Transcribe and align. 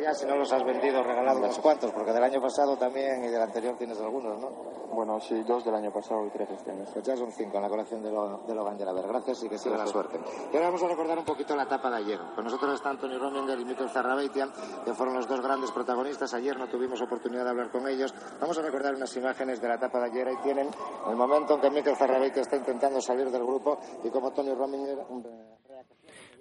Ya 0.00 0.14
si 0.14 0.24
no 0.24 0.36
los 0.36 0.50
has 0.50 0.64
vendido, 0.64 1.02
regalado 1.02 1.38
unos 1.38 1.58
cuantos, 1.58 1.92
porque 1.92 2.12
del 2.12 2.24
año 2.24 2.40
pasado 2.40 2.76
también 2.78 3.24
y 3.24 3.28
del 3.28 3.42
anterior 3.42 3.76
tienes 3.76 4.00
algunos, 4.00 4.38
¿no? 4.38 4.48
Bueno, 4.92 5.20
sí, 5.20 5.42
dos 5.42 5.64
del 5.64 5.74
año 5.74 5.92
pasado 5.92 6.26
y 6.26 6.30
tres 6.30 6.48
este 6.50 6.70
año. 6.70 6.84
Pues 6.90 7.04
ya 7.04 7.14
son 7.14 7.30
cinco 7.32 7.56
en 7.56 7.62
la 7.62 7.68
colección 7.68 8.02
de, 8.02 8.10
lo, 8.10 8.38
de 8.46 8.54
Logan 8.54 8.80
A 8.88 8.92
ver, 8.92 9.06
gracias 9.06 9.42
y 9.44 9.48
que 9.48 9.58
siga 9.58 9.76
la 9.76 9.86
suerte. 9.86 10.18
Y 10.50 10.56
ahora 10.56 10.68
vamos 10.68 10.82
a 10.82 10.88
recordar 10.88 11.18
un 11.18 11.24
poquito 11.24 11.54
la 11.54 11.64
etapa 11.64 11.90
de 11.90 11.96
ayer. 11.96 12.18
Con 12.34 12.44
nosotros 12.44 12.74
está 12.74 12.90
Anthony 12.90 13.18
Rominger 13.18 13.60
y 13.60 13.64
Mikel 13.64 13.90
Zarrabeitian, 13.90 14.50
que 14.84 14.94
fueron 14.94 15.14
los 15.14 15.26
dos 15.28 15.40
grandes 15.40 15.70
protagonistas. 15.70 16.32
Ayer 16.34 16.58
no 16.58 16.68
tuvimos 16.68 17.00
oportunidad 17.02 17.44
de 17.44 17.50
hablar 17.50 17.70
con 17.70 17.86
ellos. 17.86 18.14
Vamos 18.40 18.58
a 18.58 18.62
recordar 18.62 18.94
unas 18.94 19.14
imágenes 19.16 19.60
de 19.60 19.68
la 19.68 19.74
etapa 19.74 19.98
de 20.00 20.06
ayer. 20.06 20.28
Ahí 20.28 20.36
tienen 20.42 20.70
el 21.08 21.16
momento 21.16 21.54
en 21.54 21.60
que 21.60 21.70
Mikel 21.70 21.96
Zarrabeitian 21.96 22.42
está 22.42 22.56
intentando 22.56 23.00
salir 23.00 23.30
del 23.30 23.44
grupo 23.44 23.78
y 24.02 24.10
como 24.10 24.30
Tony 24.32 24.54
Rominger 24.54 24.98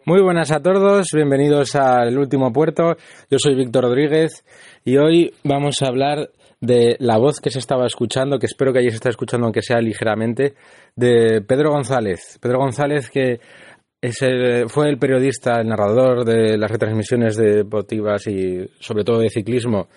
muy 0.05 0.21
buenas 0.21 0.51
a 0.51 0.59
todos, 0.59 1.07
bienvenidos 1.13 1.75
al 1.75 2.17
último 2.17 2.51
puerto. 2.51 2.95
Yo 3.29 3.37
soy 3.37 3.55
Víctor 3.55 3.83
Rodríguez 3.83 4.43
y 4.83 4.97
hoy 4.97 5.33
vamos 5.43 5.81
a 5.81 5.87
hablar 5.87 6.29
de 6.59 6.95
la 6.99 7.17
voz 7.17 7.39
que 7.39 7.51
se 7.51 7.59
estaba 7.59 7.85
escuchando, 7.85 8.39
que 8.39 8.47
espero 8.47 8.73
que 8.73 8.79
hayáis 8.79 8.95
estado 8.95 9.11
escuchando 9.11 9.45
aunque 9.45 9.61
sea 9.61 9.79
ligeramente, 9.79 10.55
de 10.95 11.41
Pedro 11.41 11.71
González. 11.71 12.39
Pedro 12.41 12.59
González 12.59 13.09
que 13.09 13.39
fue 14.67 14.89
el 14.89 14.97
periodista, 14.97 15.61
el 15.61 15.67
narrador 15.67 16.25
de 16.25 16.57
las 16.57 16.71
retransmisiones 16.71 17.37
deportivas 17.37 18.25
y 18.25 18.67
sobre 18.79 19.03
todo 19.03 19.19
de 19.19 19.29
ciclismo 19.29 19.87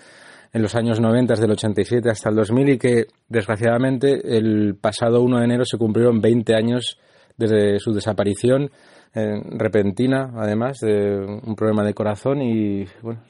en 0.53 0.63
los 0.63 0.75
años 0.75 1.01
90, 1.01 1.35
del 1.35 1.53
87 1.53 2.11
hasta 2.11 2.29
el 2.29 2.37
2000 2.37 2.69
y 2.69 2.79
que 2.79 3.07
desgraciadamente 3.29 4.37
el 4.37 4.77
pasado 4.77 5.23
1 5.23 5.39
de 5.39 5.45
enero 5.45 5.65
se 5.65 5.79
cumplieron 5.79 6.21
20 6.21 6.55
años 6.55 6.99
desde 7.37 7.81
su 7.81 7.93
desaparición 7.93 8.71
repentina, 9.15 10.33
además, 10.37 10.79
de 10.81 11.17
un 11.19 11.55
problema 11.55 11.85
de 11.85 11.95
corazón 11.95 12.43
y 12.43 12.85
bueno, 13.03 13.23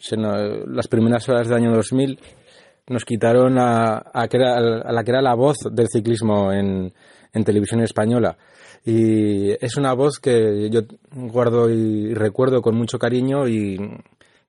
las 0.67 0.89
primeras 0.89 1.29
horas 1.29 1.49
del 1.49 1.59
año 1.59 1.75
2000 1.75 2.19
nos 2.89 3.05
quitaron 3.05 3.59
a, 3.59 3.97
a, 3.97 4.27
la 4.93 5.05
que 5.05 5.11
era 5.11 5.23
la 5.23 5.35
voz 5.35 5.59
del 5.71 5.89
ciclismo 5.89 6.53
en, 6.53 6.93
en 7.33 7.45
televisión 7.45 7.81
española. 7.81 8.37
Y 8.85 9.53
es 9.65 9.77
una 9.77 9.95
voz 9.95 10.19
que 10.19 10.69
yo 10.71 10.83
guardo 11.13 11.71
y 11.71 12.13
recuerdo 12.13 12.61
con 12.61 12.77
mucho 12.77 12.99
cariño 12.99 13.49
y 13.49 13.79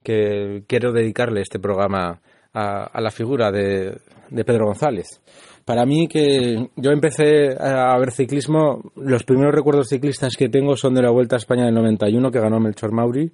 que 0.03 0.63
quiero 0.67 0.91
dedicarle 0.91 1.41
este 1.41 1.59
programa 1.59 2.19
a, 2.53 2.83
a 2.83 3.01
la 3.01 3.11
figura 3.11 3.51
de, 3.51 3.97
de 4.29 4.45
Pedro 4.45 4.65
González. 4.65 5.21
Para 5.65 5.83
mí, 5.87 6.07
que 6.07 6.69
yo 6.75 6.91
empecé 6.91 7.57
a 7.59 7.97
ver 7.97 8.11
ciclismo, 8.11 8.91
los 8.95 9.23
primeros 9.23 9.55
recuerdos 9.55 9.89
ciclistas 9.89 10.37
que 10.37 10.47
tengo 10.47 10.75
son 10.75 10.93
de 10.93 11.01
la 11.01 11.09
Vuelta 11.09 11.35
a 11.35 11.39
España 11.39 11.65
del 11.65 11.73
91, 11.73 12.29
que 12.29 12.39
ganó 12.39 12.59
Melchor 12.59 12.91
Mauri. 12.91 13.31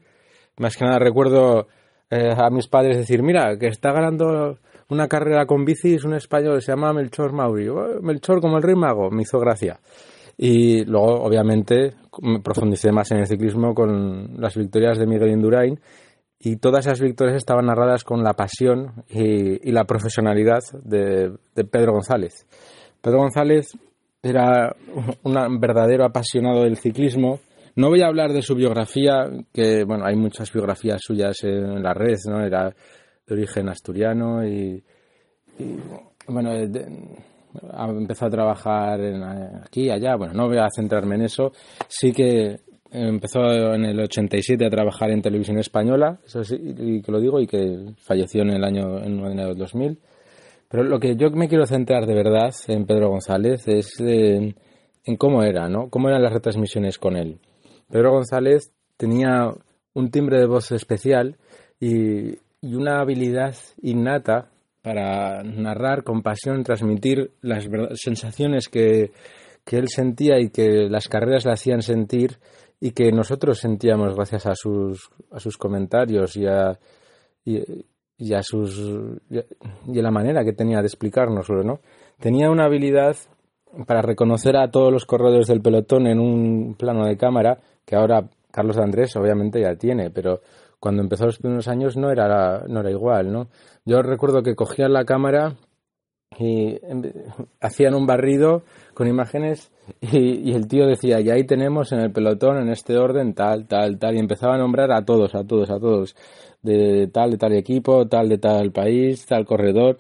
Más 0.58 0.78
que 0.78 0.86
nada 0.86 0.98
recuerdo 0.98 1.68
eh, 2.10 2.34
a 2.34 2.50
mis 2.50 2.68
padres 2.68 2.98
decir, 2.98 3.22
mira, 3.22 3.58
que 3.58 3.68
está 3.68 3.92
ganando 3.92 4.60
una 4.88 5.10
carrera 5.10 5.46
con 5.46 5.66
bicis 5.66 6.06
un 6.06 6.14
español, 6.14 6.62
se 6.62 6.72
llama 6.72 6.94
Melchor 6.94 7.34
Mauri. 7.34 7.68
Oh, 7.68 8.02
Melchor 8.02 8.40
como 8.40 8.56
el 8.58 8.64
rey 8.64 8.76
mago, 8.76 9.12
me 9.12 9.24
hizo 9.24 9.38
gracia. 9.38 9.82
Y 10.38 10.86
luego, 10.86 11.24
obviamente, 11.24 11.96
profundicé 12.42 12.94
más 12.94 13.12
en 13.12 13.20
el 13.20 13.28
ciclismo 13.28 13.76
con 13.76 14.40
las 14.40 14.56
victorias 14.56 14.98
de 14.98 15.06
Miguel 15.06 15.32
Indurain 15.32 15.78
y 16.44 16.58
todas 16.58 16.86
esas 16.86 17.00
victorias 17.00 17.38
estaban 17.38 17.68
narradas 17.68 18.04
con 18.04 18.24
la 18.24 18.34
pasión 18.34 19.04
y, 19.08 19.72
la 19.72 19.86
profesionalidad 19.86 20.62
de, 20.84 21.34
Pedro 21.70 21.94
González. 21.94 22.48
Pedro 23.00 23.20
González 23.20 23.68
era 24.24 24.76
un 25.24 25.60
verdadero 25.60 26.04
apasionado 26.06 26.64
del 26.64 26.78
ciclismo. 26.78 27.40
No 27.76 27.90
voy 27.90 28.02
a 28.02 28.08
hablar 28.08 28.34
de 28.34 28.42
su 28.42 28.56
biografía, 28.56 29.30
que 29.54 29.84
bueno, 29.84 30.06
hay 30.06 30.16
muchas 30.16 30.52
biografías 30.52 31.00
suyas 31.02 31.44
en 31.44 31.82
la 31.82 31.94
red, 31.94 32.18
¿no? 32.28 32.44
Era 32.44 32.70
de 33.28 33.34
origen 33.34 33.70
asturiano 33.70 34.46
y, 34.46 34.84
bueno, 36.28 36.52
empezó 36.54 38.26
a 38.26 38.30
trabajar 38.32 39.00
aquí 39.64 39.84
y 39.84 39.92
allá. 39.92 40.16
Bueno, 40.16 40.34
no 40.34 40.48
voy 40.48 40.58
a 40.58 40.70
centrarme 40.76 41.16
en 41.16 41.22
eso. 41.22 41.52
Sí 41.88 42.12
que 42.12 42.62
empezó 42.92 43.74
en 43.74 43.86
el 43.86 44.00
87 44.00 44.66
a 44.66 44.70
trabajar 44.70 45.10
en 45.12 45.22
televisión 45.22 45.58
española, 45.58 46.20
eso 46.26 46.44
sí, 46.44 46.56
y 46.60 47.02
que 47.02 47.12
lo 47.12 47.20
digo, 47.20 47.40
y 47.40 47.48
que 47.48 47.94
falleció 47.98 48.42
en 48.42 48.52
el 48.52 48.64
año 48.64 49.02
en 49.04 49.36
del 49.36 49.58
2000. 49.58 49.98
Pero 50.70 50.84
lo 50.84 51.00
que 51.00 51.16
yo 51.16 51.30
me 51.32 51.48
quiero 51.48 51.66
centrar 51.66 52.06
de 52.06 52.14
verdad 52.14 52.54
en 52.68 52.86
Pedro 52.86 53.10
González 53.10 53.68
es 53.68 54.00
en, 54.00 54.56
cómo 55.18 55.44
era, 55.44 55.68
¿no? 55.68 55.90
Cómo 55.90 56.10
eran 56.10 56.22
las 56.22 56.34
retransmisiones 56.34 56.98
con 56.98 57.16
él. 57.16 57.40
Pedro 57.90 58.12
González 58.12 58.72
tenía 58.98 59.52
un 59.94 60.12
timbre 60.12 60.40
de 60.40 60.46
voz 60.46 60.72
especial 60.72 61.38
y, 61.80 62.36
y 62.62 62.76
una 62.76 63.00
habilidad 63.00 63.56
innata 63.82 64.50
para 64.82 65.44
narrar 65.44 66.04
con 66.04 66.22
pasión, 66.22 66.64
transmitir 66.64 67.32
las 67.42 67.68
sensaciones 67.96 68.68
que, 68.68 69.12
que 69.66 69.78
él 69.78 69.90
sentía 69.90 70.40
y 70.40 70.50
que 70.50 70.90
las 70.90 71.08
carreras 71.08 71.46
le 71.46 71.52
hacían 71.52 71.82
sentir 71.82 72.38
y 72.84 72.92
que 72.92 73.12
nosotros 73.12 73.60
sentíamos 73.60 74.16
gracias 74.16 74.48
a 74.48 74.56
sus, 74.56 75.12
a 75.32 75.40
sus 75.40 75.56
comentarios 75.56 76.36
y 76.36 76.48
a, 76.48 76.78
y, 77.46 78.34
a 78.34 78.42
sus 78.42 78.82
y 79.30 80.00
a 80.00 80.02
la 80.02 80.12
manera 80.12 80.44
que 80.44 80.54
tenía 80.54 80.80
de 80.80 80.88
explicárnoslo, 80.88 81.64
¿no? 81.64 81.80
Tenía 82.20 82.50
una 82.50 82.66
habilidad 82.66 83.16
para 83.86 84.02
reconocer 84.02 84.58
a 84.58 84.72
todos 84.72 84.92
los 84.92 85.06
corredores 85.06 85.48
del 85.48 85.62
pelotón 85.62 86.08
en 86.08 86.20
un 86.20 86.76
plano 86.76 87.06
de 87.06 87.18
cámara 87.18 87.60
que 87.86 87.96
ahora 87.96 88.28
Carlos 88.52 88.78
Andrés 88.78 89.16
obviamente 89.16 89.62
ya 89.62 89.76
tiene, 89.76 90.10
pero 90.10 90.42
cuando 90.80 91.04
empezó 91.04 91.26
los 91.26 91.38
primeros 91.38 91.68
años 91.68 91.96
no 91.96 92.10
era 92.12 92.64
no 92.68 92.80
era 92.80 92.90
igual, 92.90 93.32
¿no? 93.32 93.48
Yo 93.86 94.02
recuerdo 94.02 94.42
que 94.42 94.56
cogían 94.56 94.92
la 94.92 95.06
cámara 95.06 95.56
y 96.40 96.80
hacían 97.60 97.94
un 97.94 98.06
barrido 98.06 98.64
con 98.94 99.08
imágenes 99.08 99.72
y, 100.02 100.54
el 100.54 100.68
tío 100.68 100.88
decía, 100.88 101.20
y 101.20 101.30
ahí 101.30 101.46
tenemos 101.46 101.92
en 101.92 102.00
el 102.00 102.12
pelotón, 102.12 102.58
en 102.58 102.70
este 102.70 102.98
orden, 102.98 103.34
tal, 103.34 103.68
tal, 103.68 104.00
tal, 104.00 104.16
y 104.16 104.20
empezaba 104.20 104.56
a 104.56 104.58
nombrar 104.58 104.92
a 104.92 105.04
todos, 105.04 105.36
a 105.36 105.44
todos, 105.44 105.70
a 105.70 105.80
todos, 105.80 106.16
de, 106.62 107.08
tal, 107.08 107.32
de 107.32 107.38
tal 107.38 107.54
equipo, 107.54 108.08
tal, 108.08 108.30
de 108.30 108.38
tal 108.38 108.72
país, 108.72 109.26
tal 109.26 109.46
corredor, 109.46 109.98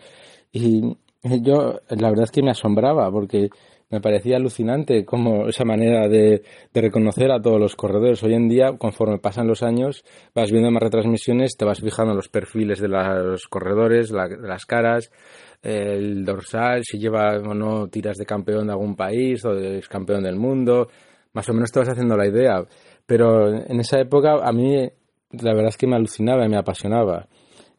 y 0.51 0.95
yo 1.41 1.79
la 1.89 2.09
verdad 2.09 2.23
es 2.23 2.31
que 2.31 2.41
me 2.41 2.51
asombraba 2.51 3.11
porque 3.11 3.49
me 3.91 4.01
parecía 4.01 4.37
alucinante 4.37 5.05
como 5.05 5.47
esa 5.47 5.65
manera 5.65 6.07
de, 6.07 6.43
de, 6.73 6.81
reconocer 6.81 7.31
a 7.31 7.41
todos 7.41 7.59
los 7.59 7.75
corredores. 7.75 8.23
Hoy 8.23 8.33
en 8.33 8.47
día, 8.47 8.77
conforme 8.77 9.19
pasan 9.19 9.47
los 9.47 9.61
años, 9.63 10.03
vas 10.33 10.51
viendo 10.51 10.71
más 10.71 10.81
retransmisiones, 10.81 11.55
te 11.57 11.65
vas 11.65 11.81
fijando 11.81 12.13
los 12.13 12.29
perfiles 12.29 12.79
de 12.79 12.87
los 12.87 13.47
corredores, 13.47 14.09
de 14.09 14.47
las 14.47 14.65
caras, 14.65 15.11
el 15.61 16.25
dorsal, 16.25 16.83
si 16.83 16.97
lleva 16.97 17.37
o 17.37 17.53
no 17.53 17.87
tiras 17.87 18.17
de 18.17 18.25
campeón 18.25 18.67
de 18.67 18.73
algún 18.73 18.95
país 18.95 19.43
o 19.45 19.53
de 19.53 19.81
campeón 19.89 20.23
del 20.23 20.37
mundo, 20.37 20.87
más 21.33 21.47
o 21.49 21.53
menos 21.53 21.71
te 21.71 21.79
vas 21.79 21.89
haciendo 21.89 22.17
la 22.17 22.27
idea. 22.27 22.63
Pero 23.05 23.49
en 23.49 23.79
esa 23.79 23.99
época 23.99 24.39
a 24.41 24.51
mí 24.51 24.89
la 25.31 25.53
verdad 25.53 25.69
es 25.69 25.77
que 25.77 25.87
me 25.87 25.95
alucinaba 25.95 26.45
y 26.45 26.49
me 26.49 26.57
apasionaba. 26.57 27.27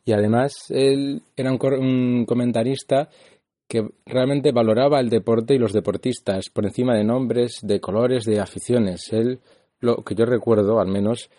Y 0.04 0.12
además 0.12 0.52
él 0.70 1.22
era 1.36 1.52
un, 1.52 2.24
comentarista 2.26 3.08
que 3.72 3.88
realmente 4.04 4.52
valoraba 4.52 5.00
el 5.00 5.08
deporte 5.08 5.54
y 5.54 5.58
los 5.58 5.72
deportistas 5.72 6.50
por 6.50 6.66
encima 6.66 6.94
de 6.94 7.04
nombres, 7.04 7.60
de 7.62 7.80
colores, 7.80 8.26
de 8.26 8.38
aficiones. 8.38 9.10
Él, 9.14 9.40
lo 9.80 10.04
que 10.04 10.14
yo 10.14 10.26
recuerdo 10.26 10.78
al 10.78 10.88
menos, 10.88 11.30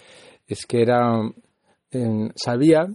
es 0.47 0.65
que 0.65 0.81
era 0.81 1.21
sabía 2.33 2.87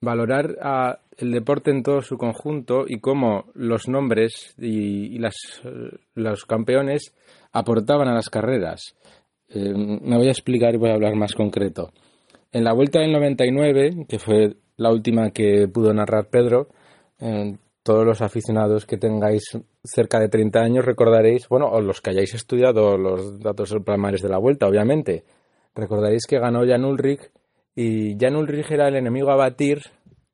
valorar 0.00 0.98
el 1.16 1.30
deporte 1.30 1.70
en 1.70 1.84
todo 1.84 2.02
su 2.02 2.18
conjunto 2.18 2.82
y 2.84 2.98
cómo 2.98 3.44
los 3.54 3.86
nombres 3.86 4.56
y, 4.58 5.20
las, 5.20 5.36
los 6.16 6.44
campeones 6.44 7.14
aportaban 7.52 8.08
a 8.08 8.14
las 8.14 8.28
carreras. 8.28 8.96
Eh, 9.50 9.72
me 9.72 10.16
voy 10.16 10.26
a 10.26 10.32
explicar 10.32 10.74
y 10.74 10.78
voy 10.78 10.90
a 10.90 10.94
hablar 10.94 11.14
más 11.14 11.34
concreto. 11.34 11.92
En 12.50 12.64
la 12.64 12.72
vuelta 12.72 12.98
del 12.98 13.12
99, 13.12 14.06
que 14.08 14.18
fue 14.18 14.56
la 14.78 14.90
última 14.90 15.30
que 15.30 15.68
pudo 15.68 15.94
narrar 15.94 16.26
Pedro, 16.28 16.66
eh, 17.20 17.56
todos 17.82 18.04
los 18.04 18.20
aficionados 18.20 18.86
que 18.86 18.98
tengáis 18.98 19.42
cerca 19.84 20.20
de 20.20 20.28
30 20.28 20.60
años 20.60 20.84
recordaréis, 20.84 21.48
bueno, 21.48 21.66
o 21.66 21.80
los 21.80 22.00
que 22.00 22.10
hayáis 22.10 22.34
estudiado 22.34 22.98
los 22.98 23.40
datos 23.40 23.74
primarios 23.84 24.22
de 24.22 24.28
la 24.28 24.38
vuelta, 24.38 24.66
obviamente, 24.66 25.24
recordaréis 25.74 26.26
que 26.26 26.38
ganó 26.38 26.66
Jan 26.66 26.84
Ulrich 26.84 27.30
y 27.74 28.16
Jan 28.18 28.36
Ulrich 28.36 28.70
era 28.70 28.88
el 28.88 28.96
enemigo 28.96 29.30
a 29.30 29.36
batir 29.36 29.80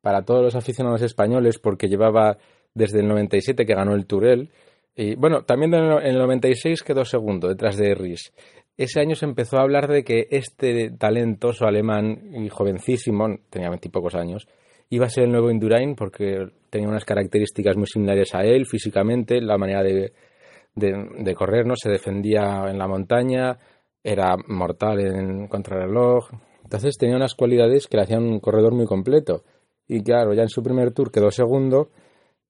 para 0.01 0.23
todos 0.23 0.43
los 0.43 0.55
aficionados 0.55 1.03
españoles 1.03 1.59
porque 1.59 1.89
llevaba 1.89 2.39
desde 2.75 3.01
el 3.01 3.09
97 3.09 3.67
que 3.67 3.75
ganó 3.75 3.95
el 3.95 4.07
Tourel. 4.07 4.51
Y 4.95 5.15
bueno, 5.15 5.43
también 5.43 5.75
en 5.75 6.07
el 6.07 6.19
96 6.19 6.83
quedó 6.83 7.05
segundo 7.05 7.49
detrás 7.49 7.77
de 7.77 7.95
Ries. 7.95 8.33
Ese 8.77 9.01
año 9.01 9.15
se 9.15 9.25
empezó 9.25 9.59
a 9.59 9.63
hablar 9.63 9.89
de 9.89 10.05
que 10.05 10.29
este 10.31 10.91
talentoso 10.91 11.67
alemán 11.67 12.31
y 12.35 12.49
jovencísimo, 12.49 13.39
tenía 13.49 13.71
veintipocos 13.71 14.15
años, 14.15 14.47
iba 14.91 15.07
a 15.07 15.11
ser 15.11 15.25
el 15.25 15.33
nuevo 15.33 15.51
Indurain 15.51 15.95
porque 15.95 16.51
tenía 16.77 16.91
unas 16.91 17.07
características 17.07 17.77
muy 17.77 17.87
similares 17.87 18.35
a 18.35 18.43
él 18.45 18.67
físicamente, 18.67 19.41
la 19.41 19.57
manera 19.57 19.83
de, 19.83 21.35
correr, 21.35 21.67
¿no? 21.67 21.75
Se 21.75 21.89
defendía 21.89 22.67
en 22.69 22.79
la 22.79 22.87
montaña, 22.87 23.59
era 24.05 24.37
mortal 24.47 25.01
en 25.01 25.49
contrarreloj, 25.49 26.29
Entonces 26.63 26.97
tenía 26.99 27.17
unas 27.17 27.35
cualidades 27.35 27.87
que 27.87 27.97
le 27.97 28.03
hacían 28.03 28.25
un 28.25 28.41
corredor 28.41 28.75
muy 28.75 28.85
completo. 28.85 29.43
Y 29.89 30.03
claro, 30.03 30.35
ya 30.35 30.43
en 30.43 30.51
su 30.51 30.63
primer 30.63 30.93
tour 30.93 31.11
quedó 31.11 31.31
segundo, 31.31 31.89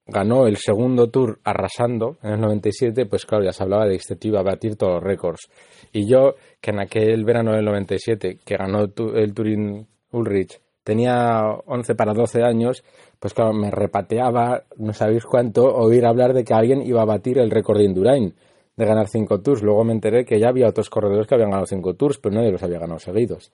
ganó 0.07 0.49
el 0.49 0.57
segundo 0.57 1.09
tour 1.09 1.39
arrasando 1.45 2.17
en 2.23 2.33
el 2.33 2.41
97, 2.41 3.07
pues 3.07 3.27
claro, 3.27 3.45
ya 3.45 3.53
se 3.53 3.63
hablaba 3.63 3.85
de 3.85 3.93
que 3.93 4.13
este 4.13 4.29
iba 4.29 4.41
a 4.41 4.43
batir 4.43 4.75
todos 4.75 4.95
los 4.95 5.05
récords. 5.05 5.49
Y 5.93 6.11
yo, 6.11 6.35
que 6.61 6.73
en 6.73 6.81
aquel 6.81 7.25
verano 7.25 7.53
del 7.53 7.65
97, 7.65 8.41
que 8.45 8.57
ganó 8.57 8.87
el 9.15 9.35
Turín 9.35 9.87
Ulrich, 10.11 10.61
tenía 10.87 11.43
11 11.67 11.97
para 11.97 12.15
12 12.15 12.45
años, 12.45 12.85
pues 13.19 13.35
claro, 13.35 13.53
me 13.53 13.73
repateaba, 13.73 14.63
no 14.77 14.93
sabéis 14.93 15.25
cuánto, 15.25 15.65
oír 15.65 16.07
hablar 16.07 16.33
de 16.33 16.45
que 16.45 16.55
alguien 16.55 16.81
iba 16.81 17.03
a 17.03 17.05
batir 17.05 17.39
el 17.39 17.51
récord 17.51 17.79
de 17.79 17.87
Indurain, 17.87 18.35
de 18.77 18.87
ganar 18.87 19.09
5 19.09 19.41
tours. 19.41 19.65
Luego 19.65 19.83
me 19.83 19.93
enteré 19.93 20.25
que 20.25 20.39
ya 20.39 20.49
había 20.49 20.69
otros 20.69 20.89
corredores 20.89 21.27
que 21.27 21.35
habían 21.35 21.51
ganado 21.51 21.67
5 21.67 21.95
tours, 21.95 22.19
pero 22.19 22.37
nadie 22.37 22.53
los 22.53 22.63
había 22.63 22.79
ganado 22.79 23.01
seguidos. 23.01 23.53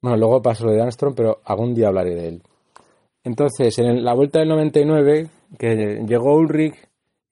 Bueno, 0.00 0.16
luego 0.16 0.40
pasó 0.40 0.66
lo 0.66 0.72
de 0.72 0.82
Armstrong, 0.82 1.16
pero 1.16 1.40
algún 1.44 1.74
día 1.74 1.88
hablaré 1.88 2.14
de 2.14 2.28
él. 2.28 2.42
Entonces, 3.24 3.76
en 3.80 4.04
la 4.04 4.14
vuelta 4.14 4.38
del 4.38 4.50
99, 4.50 5.26
que 5.58 6.04
llegó 6.06 6.36
Ulrich 6.36 6.76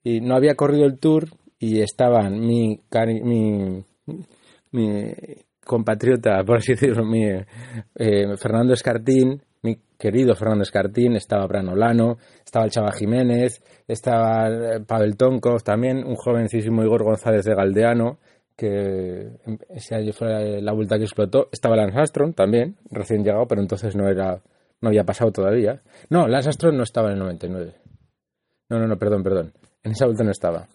y 0.02 0.20
no 0.22 0.34
había 0.34 0.56
corrido 0.56 0.86
el 0.86 0.98
tour 0.98 1.28
y 1.56 1.82
estaban 1.82 2.40
mi, 2.40 2.80
mi, 3.22 3.84
mi 4.72 5.12
compatriota, 5.70 6.42
por 6.44 6.56
así 6.56 6.72
decirlo, 6.72 7.04
mi, 7.04 7.24
eh, 7.24 8.36
Fernando 8.36 8.72
Escartín, 8.74 9.40
mi 9.62 9.78
querido 9.96 10.34
Fernando 10.34 10.64
Escartín, 10.64 11.14
estaba 11.14 11.46
Branolano, 11.46 12.18
estaba 12.44 12.64
el 12.64 12.72
Chava 12.72 12.90
Jiménez, 12.90 13.62
estaba 13.86 14.48
eh, 14.48 14.80
Pavel 14.84 15.16
Tonkov 15.16 15.62
también, 15.62 15.98
un 15.98 16.16
jovencísimo 16.16 16.82
Igor 16.82 17.04
González 17.04 17.44
de 17.44 17.54
Galdeano, 17.54 18.18
que 18.56 19.28
ese 19.68 19.94
año 19.94 20.12
fue 20.12 20.60
la 20.60 20.72
vuelta 20.72 20.98
que 20.98 21.04
explotó. 21.04 21.48
Estaba 21.52 21.76
Lance 21.76 21.96
Armstrong 21.96 22.34
también, 22.34 22.76
recién 22.90 23.22
llegado, 23.22 23.46
pero 23.46 23.62
entonces 23.62 23.94
no 23.94 24.08
era 24.08 24.42
no 24.80 24.88
había 24.88 25.04
pasado 25.04 25.30
todavía. 25.30 25.82
No, 26.08 26.26
Lance 26.26 26.48
Armstrong 26.48 26.74
no 26.74 26.82
estaba 26.82 27.08
en 27.08 27.14
el 27.14 27.18
99. 27.20 27.74
No, 28.70 28.78
no, 28.80 28.88
no, 28.88 28.98
perdón, 28.98 29.22
perdón. 29.22 29.52
En 29.84 29.92
esa 29.92 30.06
vuelta 30.06 30.24
no 30.24 30.32
estaba. 30.32 30.66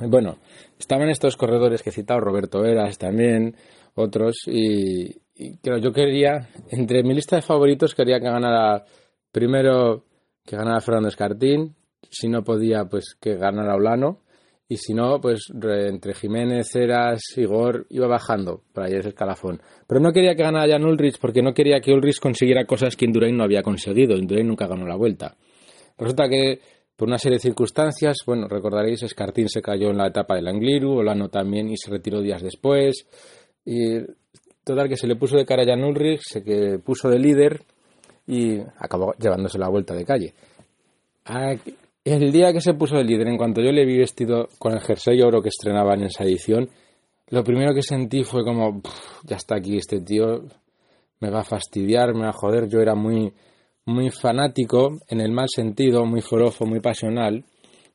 Bueno, 0.00 0.38
estaban 0.78 1.08
estos 1.08 1.36
corredores 1.36 1.82
que 1.82 1.90
he 1.90 1.92
citado, 1.92 2.20
Roberto 2.20 2.64
Eras 2.64 2.98
también, 2.98 3.54
otros, 3.94 4.36
y, 4.46 5.20
creo 5.62 5.78
yo 5.78 5.92
quería, 5.92 6.48
entre 6.70 7.02
mi 7.02 7.14
lista 7.14 7.36
de 7.36 7.42
favoritos, 7.42 7.94
quería 7.94 8.18
que 8.20 8.26
ganara 8.26 8.84
primero 9.32 10.04
que 10.44 10.56
ganara 10.56 10.80
Fernando 10.80 11.08
Escartín, 11.08 11.74
si 12.10 12.28
no 12.28 12.44
podía, 12.44 12.84
pues 12.84 13.16
que 13.20 13.36
ganara 13.36 13.74
Olano, 13.74 14.20
y 14.66 14.76
si 14.76 14.94
no, 14.94 15.20
pues 15.20 15.46
entre 15.52 16.14
Jiménez, 16.14 16.74
Eras, 16.74 17.22
Igor, 17.36 17.86
iba 17.90 18.06
bajando 18.06 18.62
para 18.72 18.86
allá 18.86 18.98
ese 18.98 19.10
escalafón. 19.10 19.60
Pero 19.86 20.00
no 20.00 20.12
quería 20.12 20.34
que 20.34 20.42
ganara 20.42 20.72
Jan 20.72 20.84
Ulrich 20.84 21.18
porque 21.20 21.42
no 21.42 21.52
quería 21.52 21.80
que 21.80 21.92
Ulrich 21.92 22.18
consiguiera 22.18 22.64
cosas 22.64 22.96
que 22.96 23.04
Indurain 23.04 23.36
no 23.36 23.44
había 23.44 23.62
conseguido. 23.62 24.16
Indurain 24.16 24.48
nunca 24.48 24.66
ganó 24.66 24.86
la 24.86 24.96
vuelta. 24.96 25.36
Resulta 25.98 26.28
que 26.28 26.60
por 26.96 27.08
una 27.08 27.18
serie 27.18 27.36
de 27.36 27.42
circunstancias, 27.42 28.18
bueno, 28.24 28.48
recordaréis, 28.48 29.02
Escartín 29.02 29.48
se 29.48 29.60
cayó 29.60 29.90
en 29.90 29.98
la 29.98 30.08
etapa 30.08 30.36
del 30.36 30.48
Angliru, 30.48 30.98
Olano 30.98 31.28
también 31.28 31.68
y 31.68 31.76
se 31.76 31.90
retiró 31.90 32.20
días 32.20 32.42
después. 32.42 33.06
Y 33.64 33.98
total 34.62 34.88
que 34.88 34.96
se 34.96 35.06
le 35.06 35.16
puso 35.16 35.36
de 35.36 35.44
cara 35.44 35.62
a 35.62 35.66
Jan 35.66 35.84
Ulrich, 35.84 36.22
se 36.22 36.42
que 36.42 36.78
puso 36.78 37.08
de 37.08 37.18
líder 37.18 37.62
y 38.26 38.58
acabó 38.78 39.14
llevándose 39.14 39.58
la 39.58 39.68
vuelta 39.68 39.94
de 39.94 40.04
calle. 40.04 40.34
El 42.04 42.32
día 42.32 42.52
que 42.52 42.60
se 42.60 42.74
puso 42.74 42.96
de 42.96 43.04
líder, 43.04 43.28
en 43.28 43.36
cuanto 43.36 43.62
yo 43.62 43.72
le 43.72 43.84
vi 43.84 43.98
vestido 43.98 44.48
con 44.58 44.72
el 44.72 44.80
jersey 44.80 45.20
oro 45.22 45.42
que 45.42 45.48
estrenaban 45.48 46.00
en 46.00 46.06
esa 46.06 46.24
edición, 46.24 46.68
lo 47.28 47.42
primero 47.42 47.74
que 47.74 47.82
sentí 47.82 48.22
fue 48.24 48.44
como, 48.44 48.82
ya 49.24 49.36
está 49.36 49.56
aquí 49.56 49.78
este 49.78 50.00
tío, 50.00 50.42
me 51.20 51.30
va 51.30 51.40
a 51.40 51.44
fastidiar, 51.44 52.14
me 52.14 52.24
va 52.24 52.30
a 52.30 52.32
joder. 52.32 52.68
Yo 52.68 52.80
era 52.80 52.94
muy 52.94 53.32
muy 53.86 54.10
fanático, 54.10 54.98
en 55.08 55.20
el 55.20 55.32
mal 55.32 55.48
sentido, 55.48 56.06
muy 56.06 56.22
forofo, 56.22 56.66
muy 56.66 56.80
pasional. 56.80 57.44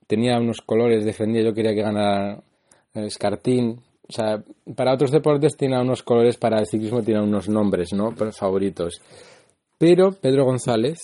Tenía 0.08 0.38
unos 0.40 0.62
colores, 0.62 1.06
defendía, 1.06 1.44
yo 1.44 1.54
quería 1.54 1.74
que 1.74 1.82
ganara 1.82 2.42
Escartín. 2.94 3.82
O 4.10 4.12
sea, 4.12 4.44
para 4.76 4.96
otros 4.96 5.12
deportes 5.12 5.56
tiene 5.56 5.80
unos 5.80 6.02
colores, 6.02 6.38
para 6.38 6.60
el 6.60 6.66
ciclismo 6.66 7.04
tiene 7.04 7.22
unos 7.22 7.48
nombres, 7.48 7.94
¿no? 7.94 8.12
Favoritos. 8.32 9.00
Pero 9.78 10.12
Pedro 10.12 10.46
González, 10.46 11.00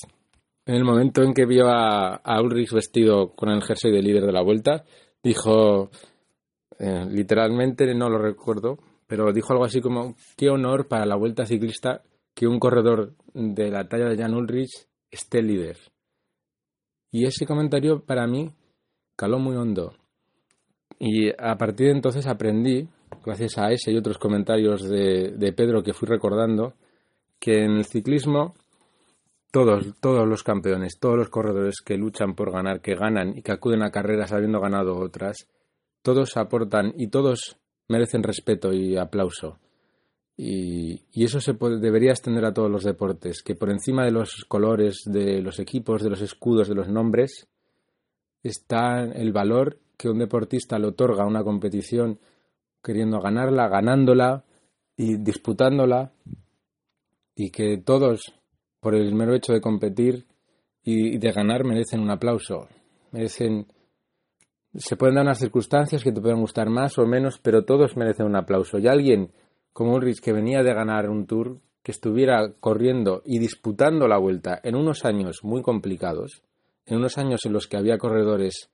en 0.65 0.75
el 0.75 0.83
momento 0.83 1.21
en 1.21 1.33
que 1.33 1.45
vio 1.45 1.67
a, 1.69 2.41
Ulrich 2.41 2.73
vestido 2.73 3.29
con 3.35 3.49
el 3.49 3.61
jersey 3.61 3.91
de 3.91 4.01
líder 4.01 4.25
de 4.25 4.31
la 4.31 4.41
vuelta, 4.41 4.83
dijo, 5.21 5.91
eh, 6.79 7.05
literalmente 7.09 7.93
no 7.93 8.09
lo 8.09 8.17
recuerdo, 8.17 8.79
pero 9.05 9.31
dijo 9.31 9.53
algo 9.53 9.65
así 9.65 9.81
como, 9.81 10.15
qué 10.35 10.49
honor 10.49 10.87
para 10.87 11.05
la 11.05 11.15
vuelta 11.15 11.45
ciclista 11.45 12.01
que 12.33 12.47
un 12.47 12.59
corredor 12.59 13.13
de 13.33 13.69
la 13.69 13.87
talla 13.87 14.09
de 14.09 14.17
Jan 14.17 14.33
Ulrich 14.33 14.87
esté 15.11 15.43
líder. 15.43 15.77
Y 17.11 17.25
ese 17.25 17.45
comentario 17.45 18.03
para 18.03 18.25
mí 18.25 18.51
caló 19.15 19.37
muy 19.37 19.55
hondo. 19.55 19.93
Y 20.99 21.29
a 21.29 21.55
partir 21.57 21.87
de 21.87 21.93
entonces 21.93 22.27
aprendí, 22.27 22.89
gracias 23.25 23.57
a 23.57 23.71
ese 23.71 23.91
y 23.91 23.97
otros 23.97 24.17
comentarios 24.17 24.87
de, 24.87 25.53
Pedro 25.55 25.83
que 25.83 25.93
fui 25.93 26.07
recordando, 26.07 26.73
que 27.39 27.63
en 27.63 27.77
el 27.77 27.85
ciclismo 27.85 28.55
todos, 29.51 29.93
todos 29.99 30.27
los 30.27 30.43
campeones, 30.43 30.99
todos 30.99 31.17
los 31.17 31.29
corredores 31.29 31.81
que 31.83 31.97
luchan 31.97 32.35
por 32.35 32.51
ganar, 32.51 32.81
que 32.81 32.95
ganan 32.95 33.37
y 33.37 33.41
que 33.41 33.51
acuden 33.51 33.83
a 33.83 33.91
carreras 33.91 34.31
habiendo 34.31 34.59
ganado 34.59 34.97
otras, 34.97 35.47
todos 36.01 36.37
aportan 36.37 36.93
y 36.97 37.07
todos 37.07 37.57
merecen 37.87 38.23
respeto 38.23 38.73
y 38.73 38.97
aplauso. 38.97 39.59
Y, 40.37 41.01
eso 41.13 41.39
se 41.39 41.53
debería 41.53 42.11
extender 42.11 42.45
a 42.45 42.53
todos 42.53 42.69
los 42.69 42.83
deportes, 42.83 43.41
que 43.41 43.55
por 43.55 43.69
encima 43.69 44.03
de 44.03 44.11
los 44.11 44.45
colores, 44.47 45.03
de 45.05 45.41
los 45.41 45.59
equipos, 45.59 46.03
de 46.03 46.09
los 46.09 46.21
escudos, 46.21 46.67
de 46.67 46.75
los 46.75 46.89
nombres, 46.89 47.47
está 48.43 49.03
el 49.03 49.31
valor 49.31 49.79
que 49.97 50.09
un 50.09 50.19
deportista 50.19 50.77
le 50.77 50.87
otorga 50.87 51.23
a 51.23 51.27
una 51.27 51.43
competición 51.43 52.19
queriendo 52.85 53.19
ganarla, 53.19 53.67
ganándola 53.67 54.45
y 54.95 55.17
disputándola, 55.17 56.11
y 57.35 57.49
que 57.49 57.77
todos, 57.77 58.21
por 58.79 58.93
el 58.93 59.13
mero 59.15 59.33
hecho 59.33 59.51
de 59.53 59.61
competir 59.61 60.27
y 60.83 61.17
de 61.17 61.31
ganar, 61.31 61.65
merecen 61.65 61.99
un 61.99 62.11
aplauso, 62.11 62.67
merecen 63.11 63.67
se 64.77 64.97
pueden 64.97 65.15
dar 65.15 65.23
unas 65.23 65.39
circunstancias 65.39 66.03
que 66.03 66.11
te 66.11 66.21
pueden 66.21 66.41
gustar 66.41 66.69
más 66.69 66.97
o 66.97 67.05
menos, 67.05 67.39
pero 67.39 67.63
todos 67.63 67.95
merecen 67.95 68.25
un 68.25 68.35
aplauso. 68.35 68.77
Y 68.77 68.87
alguien 68.87 69.31
como 69.71 69.95
Ulrich 69.95 70.19
que 70.19 70.33
venía 70.33 70.63
de 70.63 70.73
ganar 70.73 71.09
un 71.09 71.25
tour, 71.25 71.59
que 71.81 71.91
estuviera 71.91 72.53
corriendo 72.59 73.21
y 73.25 73.39
disputando 73.39 74.07
la 74.07 74.17
vuelta 74.17 74.59
en 74.63 74.75
unos 74.75 75.05
años 75.05 75.43
muy 75.43 75.61
complicados, 75.61 76.43
en 76.85 76.97
unos 76.97 77.17
años 77.17 77.45
en 77.45 77.53
los 77.53 77.67
que 77.67 77.77
había 77.77 77.97
corredores 77.97 78.69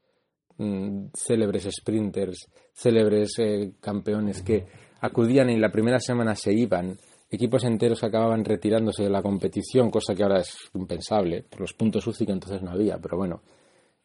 mm, 0.62 1.12
célebres 1.16 1.68
sprinters, 1.72 2.48
célebres 2.74 3.40
eh, 3.40 3.74
campeones 3.80 4.42
que 4.42 4.66
acudían 5.02 5.50
y 5.50 5.58
la 5.58 5.72
primera 5.72 6.00
semana 6.00 6.36
se 6.36 6.54
iban, 6.54 6.98
equipos 7.30 7.64
enteros 7.64 8.04
acababan 8.04 8.46
retirándose 8.46 9.04
de 9.04 9.10
la 9.10 9.22
competición, 9.22 9.90
cosa 9.90 10.14
que 10.14 10.24
ahora 10.24 10.42
es 10.42 10.56
impensable, 10.74 11.44
por 11.50 11.62
los 11.62 11.74
puntos 11.74 12.06
UCI 12.06 12.26
que 12.26 12.32
entonces 12.34 12.62
no 12.62 12.72
había, 12.72 12.98
pero 13.00 13.18
bueno, 13.18 13.42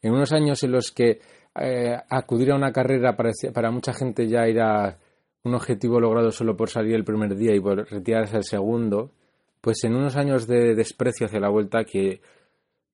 en 0.00 0.12
unos 0.12 0.32
años 0.32 0.62
en 0.62 0.72
los 0.72 0.92
que 0.92 1.20
eh, 1.60 1.96
acudir 2.08 2.52
a 2.52 2.56
una 2.56 2.72
carrera 2.72 3.16
para, 3.16 3.32
para 3.52 3.70
mucha 3.70 3.92
gente 3.92 4.28
ya 4.28 4.46
era 4.46 4.98
un 5.42 5.54
objetivo 5.54 6.00
logrado 6.00 6.32
solo 6.32 6.56
por 6.56 6.70
salir 6.70 6.94
el 6.94 7.04
primer 7.04 7.36
día 7.36 7.54
y 7.54 7.60
por 7.60 7.88
retirarse 7.90 8.36
el 8.36 8.44
segundo, 8.44 9.12
pues 9.60 9.84
en 9.84 9.94
unos 9.94 10.16
años 10.16 10.46
de 10.46 10.74
desprecio 10.74 11.26
hacia 11.26 11.40
la 11.40 11.48
vuelta 11.48 11.84
que 11.84 12.20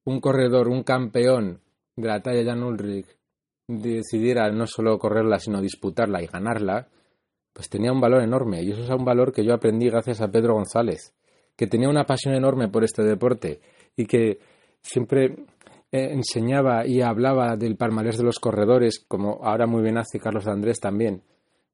un 0.04 0.21
corredor, 0.21 0.69
un 0.69 0.83
campeón 0.83 1.61
de 1.97 2.09
la 2.09 2.21
talla 2.23 2.45
Jan 2.45 2.62
Ulrich 2.62 3.07
decidiera 3.66 4.50
no 4.50 4.66
solo 4.66 4.99
correrla, 4.99 5.38
sino 5.38 5.61
disputarla 5.61 6.23
y 6.23 6.26
ganarla, 6.26 6.88
pues 7.52 7.69
tenía 7.69 7.92
un 7.92 8.00
valor 8.00 8.23
enorme. 8.23 8.62
Y 8.62 8.73
eso 8.73 8.83
es 8.83 8.90
un 8.90 9.04
valor 9.04 9.33
que 9.33 9.45
yo 9.45 9.54
aprendí 9.54 9.88
gracias 9.88 10.21
a 10.21 10.28
Pedro 10.28 10.54
González, 10.54 11.14
que 11.57 11.66
tenía 11.66 11.88
una 11.88 12.04
pasión 12.04 12.35
enorme 12.35 12.69
por 12.69 12.85
este 12.85 13.02
deporte 13.02 13.61
y 13.97 14.07
que 14.07 14.38
siempre 14.81 15.37
eh, 15.90 16.12
enseñaba 16.12 16.87
y 16.87 17.02
hablaba 17.02 17.57
del 17.57 17.76
palmarés 17.76 18.16
de 18.19 18.25
los 18.25 18.38
corredores, 18.38 19.04
como 19.07 19.40
ahora 19.42 19.66
muy 19.66 19.83
bien 19.83 19.99
hace 19.99 20.19
Carlos 20.19 20.47
Andrés 20.47 20.81
también. 20.81 21.23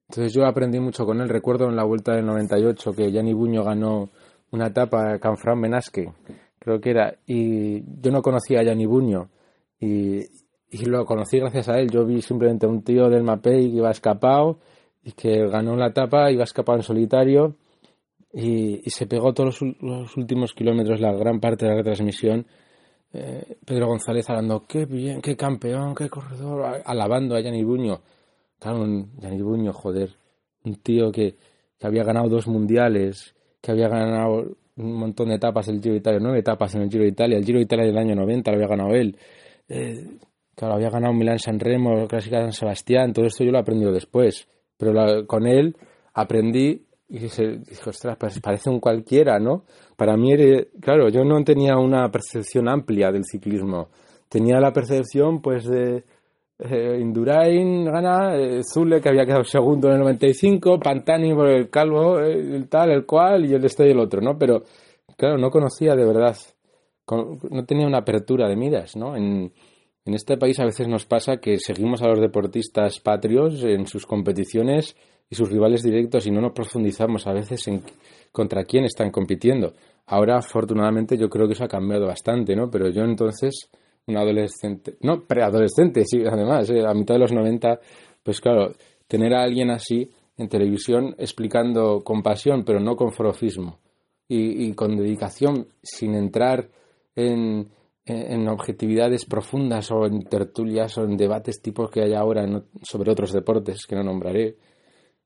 Entonces 0.09 0.33
yo 0.33 0.47
aprendí 0.47 0.81
mucho 0.81 1.05
con 1.05 1.21
él. 1.21 1.29
Recuerdo 1.29 1.69
en 1.69 1.77
la 1.77 1.85
vuelta 1.85 2.15
del 2.15 2.27
98 2.27 2.93
que 2.93 3.13
Gianni 3.13 3.35
Buño 3.35 3.63
ganó 3.63 4.11
una 4.51 4.69
etapa 4.69 5.19
Canfrán 5.19 5.61
Benasque, 5.61 6.11
creo 6.59 6.81
que 6.81 6.91
era, 6.91 7.19
y 7.27 7.83
yo 8.01 8.11
no 8.11 8.23
conocía 8.23 8.61
a 8.61 8.65
Gianni 8.65 8.87
Buño 8.87 9.29
y, 10.71 10.85
lo 10.87 11.05
conocí 11.05 11.39
gracias 11.39 11.69
a 11.69 11.79
él. 11.79 11.91
Yo 11.91 12.05
vi 12.05 12.23
simplemente 12.23 12.67
un 12.67 12.83
tío 12.83 13.09
del 13.09 13.23
Mapei 13.23 13.71
que 13.71 13.77
iba 13.77 13.91
escapado 13.91 14.59
y 15.03 15.13
que 15.13 15.47
ganó 15.49 15.77
la 15.77 15.89
etapa, 15.89 16.31
iba 16.31 16.45
escapado 16.45 16.79
en 16.79 16.85
solitario 16.85 17.57
y, 18.33 18.89
se 18.91 19.07
pegó 19.07 19.33
todos 19.33 19.61
los, 19.81 20.17
últimos 20.17 20.53
kilómetros, 20.53 21.01
la 21.01 21.13
gran 21.13 21.41
parte 21.41 21.65
de 21.65 21.71
la 21.73 21.77
retransmisión. 21.79 22.47
Eh, 23.13 23.57
Pedro 23.65 23.87
González 23.87 24.29
hablando, 24.29 24.67
qué 24.67 24.85
bien, 24.85 25.23
qué 25.23 25.37
campeón, 25.37 25.95
qué 25.95 26.09
corredor, 26.11 26.83
alabando 26.85 27.37
a 27.37 27.41
Gianni 27.41 27.65
Buño. 27.65 28.01
Claro, 28.59 28.83
un 28.83 29.11
Buño, 29.43 29.73
joder, 29.73 30.11
un 30.65 30.77
tío 30.77 31.11
que, 31.11 31.37
había 31.81 32.03
ganado 32.03 32.29
dos 32.29 32.49
mundiales, 32.49 33.35
que 33.61 33.69
que 33.69 33.73
había 33.73 33.89
ganado 33.89 34.57
un 34.77 34.93
montón 34.95 35.29
de 35.29 35.37
etapas 35.37 35.67
del 35.67 35.81
Giro 35.81 35.93
de 35.95 35.99
Italia, 35.99 36.21
nueve 36.21 36.39
etapas 36.39 36.75
en 36.75 36.83
el 36.83 36.91
Giro 36.91 37.03
de 37.03 37.11
Italia, 37.11 37.39
el 37.39 37.45
Giro 37.45 37.59
de 37.59 37.65
Italia 37.65 37.87
del 37.87 37.99
año 37.99 38.15
90 38.15 38.51
lo 38.51 38.57
había 38.57 38.69
ganado 38.69 38.95
él. 38.95 39.17
Eh, 39.69 40.07
claro, 40.59 40.75
había 40.75 40.91
ganado 40.91 41.15
Milán 41.15 41.39
San 41.39 41.61
Remo, 41.61 42.09
Clásica 42.09 42.41
San 42.41 42.53
Sebastián, 42.53 43.13
todo 43.13 43.27
esto 43.27 43.45
yo 43.45 43.53
lo 43.53 43.59
he 43.59 43.61
aprendido 43.61 43.93
después. 43.93 44.49
Pero 44.77 44.93
con 45.27 45.47
él 45.47 45.77
aprendí 46.15 46.85
y 47.09 47.19
dije, 47.21 47.61
ostras, 47.87 48.17
pues 48.19 48.41
parece 48.41 48.69
un 48.69 48.81
cualquiera, 48.81 49.39
¿no? 49.39 49.65
Para 49.97 50.17
mí, 50.17 50.33
claro, 50.81 51.09
yo 51.09 51.25
no 51.25 51.43
tenía 51.45 51.77
una 51.77 52.11
percepción 52.11 52.69
amplia 52.69 53.11
del 53.13 53.25
ciclismo. 53.25 53.89
Tenía 54.29 54.61
la 54.61 54.73
percepción, 54.73 55.41
pues, 55.41 55.65
de 55.65 56.05
eh, 56.59 56.99
Indurain 57.01 57.85
gana, 57.85 58.37
eh, 58.37 58.63
Zule, 58.63 59.01
que 59.01 59.09
había 59.09 59.25
quedado 59.25 59.45
segundo 59.45 59.89
en 59.89 59.95
el 59.95 60.01
95, 60.01 60.79
Pantani 60.81 61.35
por 61.35 61.49
el 61.49 61.71
calvo, 61.71 62.21
eh, 62.21 62.33
el 62.33 62.69
tal, 62.69 62.91
el 62.91 63.07
cual, 63.07 63.47
y 63.47 63.55
el 63.55 63.65
este 63.65 63.87
y 63.87 63.93
el 63.93 64.01
otro, 64.01 64.21
¿no? 64.21 64.37
Pero, 64.37 64.65
claro, 65.17 65.39
no 65.39 65.51
conocía 65.51 65.95
de 65.95 66.05
verdad, 66.05 66.37
no 67.51 67.65
tenía 67.65 67.87
una 67.87 67.99
apertura 67.99 68.49
de 68.49 68.57
miras, 68.57 68.97
¿no? 68.97 69.17
En 70.09 70.15
este 70.15 70.39
país 70.39 70.59
a 70.59 70.65
veces 70.65 70.89
nos 70.89 71.05
pasa 71.05 71.37
que 71.37 71.59
seguimos 71.59 72.01
a 72.01 72.09
los 72.09 72.19
deportistas 72.19 72.99
patrios 72.99 73.63
en 73.63 73.87
sus 73.87 74.07
competiciones 74.07 74.97
y 75.29 75.35
sus 75.35 75.51
rivales 75.51 75.83
directos 75.83 76.27
y 76.27 76.31
no 76.31 76.41
nos 76.41 76.53
profundizamos 76.53 77.27
a 77.27 77.35
veces 77.35 77.69
en 77.69 77.83
contra 78.33 78.65
quién 78.65 78.85
están 78.85 79.11
compitiendo. 79.11 79.75
Ahora, 80.07 80.39
afortunadamente, 80.39 81.19
yo 81.19 81.29
creo 81.29 81.47
que 81.47 81.53
eso 81.53 81.65
ha 81.65 81.69
cambiado 81.69 82.07
bastante, 82.07 82.57
¿no? 82.57 82.71
Pero 82.71 82.89
yo 82.89 83.03
entonces, 83.03 83.69
un 84.07 84.17
adolescente, 84.17 84.97
no, 85.03 85.25
preadolescente, 85.25 86.07
sí, 86.07 86.23
además, 86.27 86.71
eh, 86.71 86.87
a 86.87 86.95
mitad 86.95 87.17
de 87.17 87.21
los 87.21 87.33
90, 87.33 87.79
pues 88.23 88.41
claro, 88.41 88.73
tener 89.07 89.35
a 89.35 89.43
alguien 89.43 89.71
así 89.71 90.11
en 90.39 90.49
televisión 90.49 91.15
explicando 91.19 92.01
con 92.03 92.23
pasión, 92.23 92.65
pero 92.65 92.81
no 92.81 92.97
con 92.97 93.13
forofismo, 93.13 93.79
y, 94.27 94.73
con 94.73 94.97
dedicación, 94.97 95.69
sin 95.83 96.15
entrar 96.15 96.71
en, 97.15 97.69
en, 98.09 98.49
objetividades 98.49 99.25
profundas 99.25 99.91
o 99.91 100.07
en 100.07 100.23
tertulias 100.25 100.97
o 100.99 101.05
en 101.05 101.17
debates 101.17 101.61
tipos 101.61 101.91
que 101.91 102.03
hay 102.03 102.15
ahora 102.15 102.47
sobre 102.83 103.11
otros 103.11 103.33
deportes 103.33 103.87
que 103.87 103.97
no 103.97 104.03
nombraré, 104.03 104.57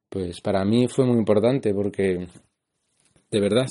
pues 0.09 0.41
para 0.41 0.65
mí 0.65 0.89
fue 0.89 1.07
muy 1.07 1.17
importante 1.17 1.73
porque 1.73 2.27
de 3.31 3.41
verdad 3.41 3.67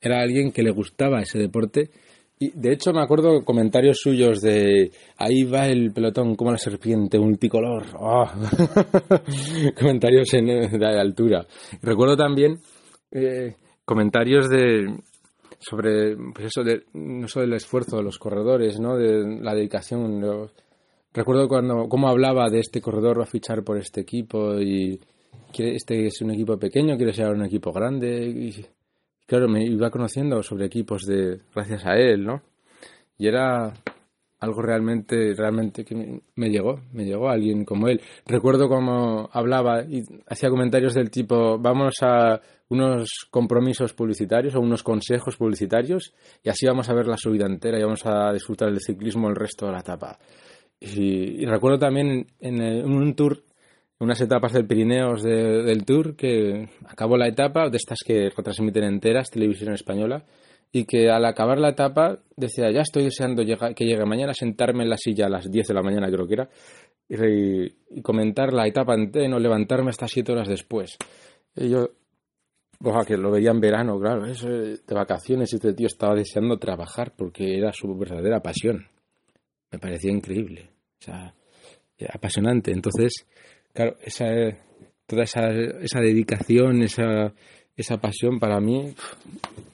era 0.00 0.20
alguien 0.20 0.52
que 0.52 0.62
le 0.62 0.70
gustaba 0.70 1.20
ese 1.20 1.38
deporte. 1.38 1.90
Y 2.38 2.50
de 2.50 2.72
hecho 2.72 2.92
me 2.92 3.02
acuerdo 3.02 3.44
comentarios 3.44 3.98
suyos 4.00 4.40
de 4.40 4.90
ahí 5.16 5.44
va 5.44 5.68
el 5.68 5.92
pelotón 5.92 6.34
como 6.34 6.50
la 6.50 6.58
serpiente 6.58 7.18
multicolor 7.18 7.84
oh. 8.00 8.26
comentarios 9.78 10.34
en, 10.34 10.46
de 10.46 10.86
altura. 10.86 11.46
Recuerdo 11.82 12.16
también 12.16 12.58
eh, 13.12 13.54
comentarios 13.84 14.48
de 14.48 14.92
sobre 15.62 16.16
pues 16.34 16.46
eso 16.46 16.62
de 16.62 16.84
no 16.92 17.28
solo 17.28 17.46
el 17.46 17.54
esfuerzo 17.54 17.96
de 17.96 18.02
los 18.02 18.18
corredores 18.18 18.78
no 18.78 18.96
de 18.96 19.40
la 19.40 19.54
dedicación 19.54 20.50
recuerdo 21.12 21.48
cuando 21.48 21.88
cómo 21.88 22.08
hablaba 22.08 22.50
de 22.50 22.60
este 22.60 22.80
corredor 22.80 23.20
va 23.20 23.24
a 23.24 23.26
fichar 23.26 23.62
por 23.62 23.78
este 23.78 24.00
equipo 24.00 24.60
y 24.60 25.00
este 25.60 26.06
es 26.06 26.20
un 26.22 26.30
equipo 26.30 26.58
pequeño, 26.58 26.96
quiere 26.96 27.12
ser 27.12 27.28
un 27.28 27.44
equipo 27.44 27.72
grande. 27.72 28.24
Y, 28.26 28.64
claro, 29.26 29.48
me 29.48 29.64
iba 29.64 29.90
conociendo 29.90 30.42
sobre 30.42 30.66
equipos 30.66 31.02
de 31.02 31.40
gracias 31.54 31.84
a 31.84 31.96
él, 31.96 32.24
¿no? 32.24 32.42
Y 33.18 33.28
era 33.28 33.72
algo 34.42 34.60
realmente, 34.60 35.34
realmente 35.34 35.84
que 35.84 36.20
me, 36.34 36.50
llegó, 36.50 36.80
me 36.92 37.04
llegó 37.04 37.28
alguien 37.28 37.64
como 37.64 37.86
él. 37.86 38.00
Recuerdo 38.26 38.68
cómo 38.68 39.30
hablaba 39.32 39.84
y 39.84 40.02
hacía 40.26 40.50
comentarios 40.50 40.94
del 40.94 41.12
tipo, 41.12 41.58
vamos 41.60 41.94
a 42.02 42.40
unos 42.68 43.28
compromisos 43.30 43.92
publicitarios 43.94 44.56
o 44.56 44.60
unos 44.60 44.82
consejos 44.82 45.36
publicitarios 45.36 46.12
y 46.42 46.48
así 46.48 46.66
vamos 46.66 46.88
a 46.88 46.94
ver 46.94 47.06
la 47.06 47.16
subida 47.16 47.46
entera 47.46 47.78
y 47.78 47.84
vamos 47.84 48.04
a 48.04 48.32
disfrutar 48.32 48.70
del 48.70 48.80
ciclismo 48.80 49.28
el 49.28 49.36
resto 49.36 49.66
de 49.66 49.72
la 49.72 49.78
etapa. 49.78 50.18
Y, 50.80 51.46
recuerdo 51.46 51.78
también 51.78 52.26
en, 52.40 52.60
en, 52.60 52.84
un 52.84 53.14
tour 53.14 53.44
unas 54.00 54.20
etapas 54.20 54.52
del 54.52 54.66
Pirineos 54.66 55.22
del 55.22 55.84
Tour 55.84 56.16
que 56.16 56.68
acabó 56.88 57.16
la 57.16 57.28
etapa, 57.28 57.70
de 57.70 57.76
estas 57.76 58.00
que 58.04 58.30
retransmiten 58.36 58.82
enteras, 58.82 59.30
televisión 59.30 59.72
española, 59.72 60.24
y 60.72 60.86
que 60.86 61.10
al 61.10 61.24
acabar 61.26 61.58
la 61.58 61.68
etapa 61.68 62.18
decía, 62.34 62.70
ya 62.70 62.80
estoy 62.80 63.04
deseando 63.04 63.44
que 63.44 63.84
llegue 63.84 64.04
mañana, 64.06 64.32
sentarme 64.32 64.84
en 64.84 64.90
la 64.90 64.96
silla 64.96 65.26
a 65.26 65.28
las 65.28 65.50
10 65.50 65.68
de 65.68 65.74
la 65.74 65.82
mañana, 65.82 66.10
creo 66.10 66.26
que 66.26 66.34
era, 66.34 66.48
y, 67.08 68.00
comentar 68.00 68.54
la 68.54 68.66
etapa 68.66 68.94
entera, 68.94 69.38
levantarme 69.38 69.90
hasta 69.90 70.08
7 70.08 70.32
horas 70.32 70.48
después. 70.48 70.96
Y 71.54 71.68
yo, 71.68 71.90
ojalá 72.82 73.04
que 73.04 73.18
lo 73.18 73.30
veía 73.30 73.50
en 73.50 73.60
verano, 73.60 74.00
claro, 74.00 74.24
eso 74.24 74.48
de 74.48 74.80
vacaciones, 74.88 75.52
y 75.52 75.56
este 75.56 75.74
tío 75.74 75.88
estaba 75.88 76.14
deseando 76.14 76.56
trabajar 76.58 77.12
porque 77.14 77.58
era 77.58 77.70
su 77.72 77.94
verdadera 77.94 78.40
pasión. 78.40 78.88
Me 79.70 79.78
parecía 79.78 80.10
increíble, 80.10 80.70
o 81.00 81.04
sea, 81.04 81.34
apasionante. 82.10 82.72
Entonces, 82.72 83.26
claro, 83.74 83.96
esa, 84.00 84.26
toda 85.06 85.24
esa, 85.24 85.50
esa 85.50 86.00
dedicación, 86.00 86.82
esa, 86.82 87.34
esa 87.76 87.98
pasión 87.98 88.38
para 88.38 88.60
mí 88.60 88.94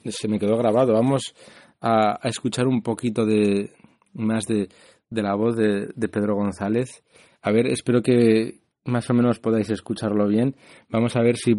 se 0.05 0.27
me 0.27 0.39
quedó 0.39 0.57
grabado. 0.57 0.93
Vamos 0.93 1.33
a, 1.81 2.19
escuchar 2.23 2.67
un 2.67 2.81
poquito 2.81 3.25
de 3.25 3.71
más 4.13 4.45
de, 4.45 4.69
de 5.09 5.21
la 5.21 5.35
voz 5.35 5.55
de, 5.55 5.89
de, 5.95 6.07
Pedro 6.07 6.35
González. 6.35 7.03
A 7.41 7.51
ver, 7.51 7.67
espero 7.67 8.01
que 8.01 8.59
más 8.85 9.09
o 9.09 9.13
menos 9.13 9.39
podáis 9.39 9.69
escucharlo 9.69 10.27
bien. 10.27 10.55
Vamos 10.89 11.15
a 11.15 11.21
ver 11.21 11.37
si 11.37 11.55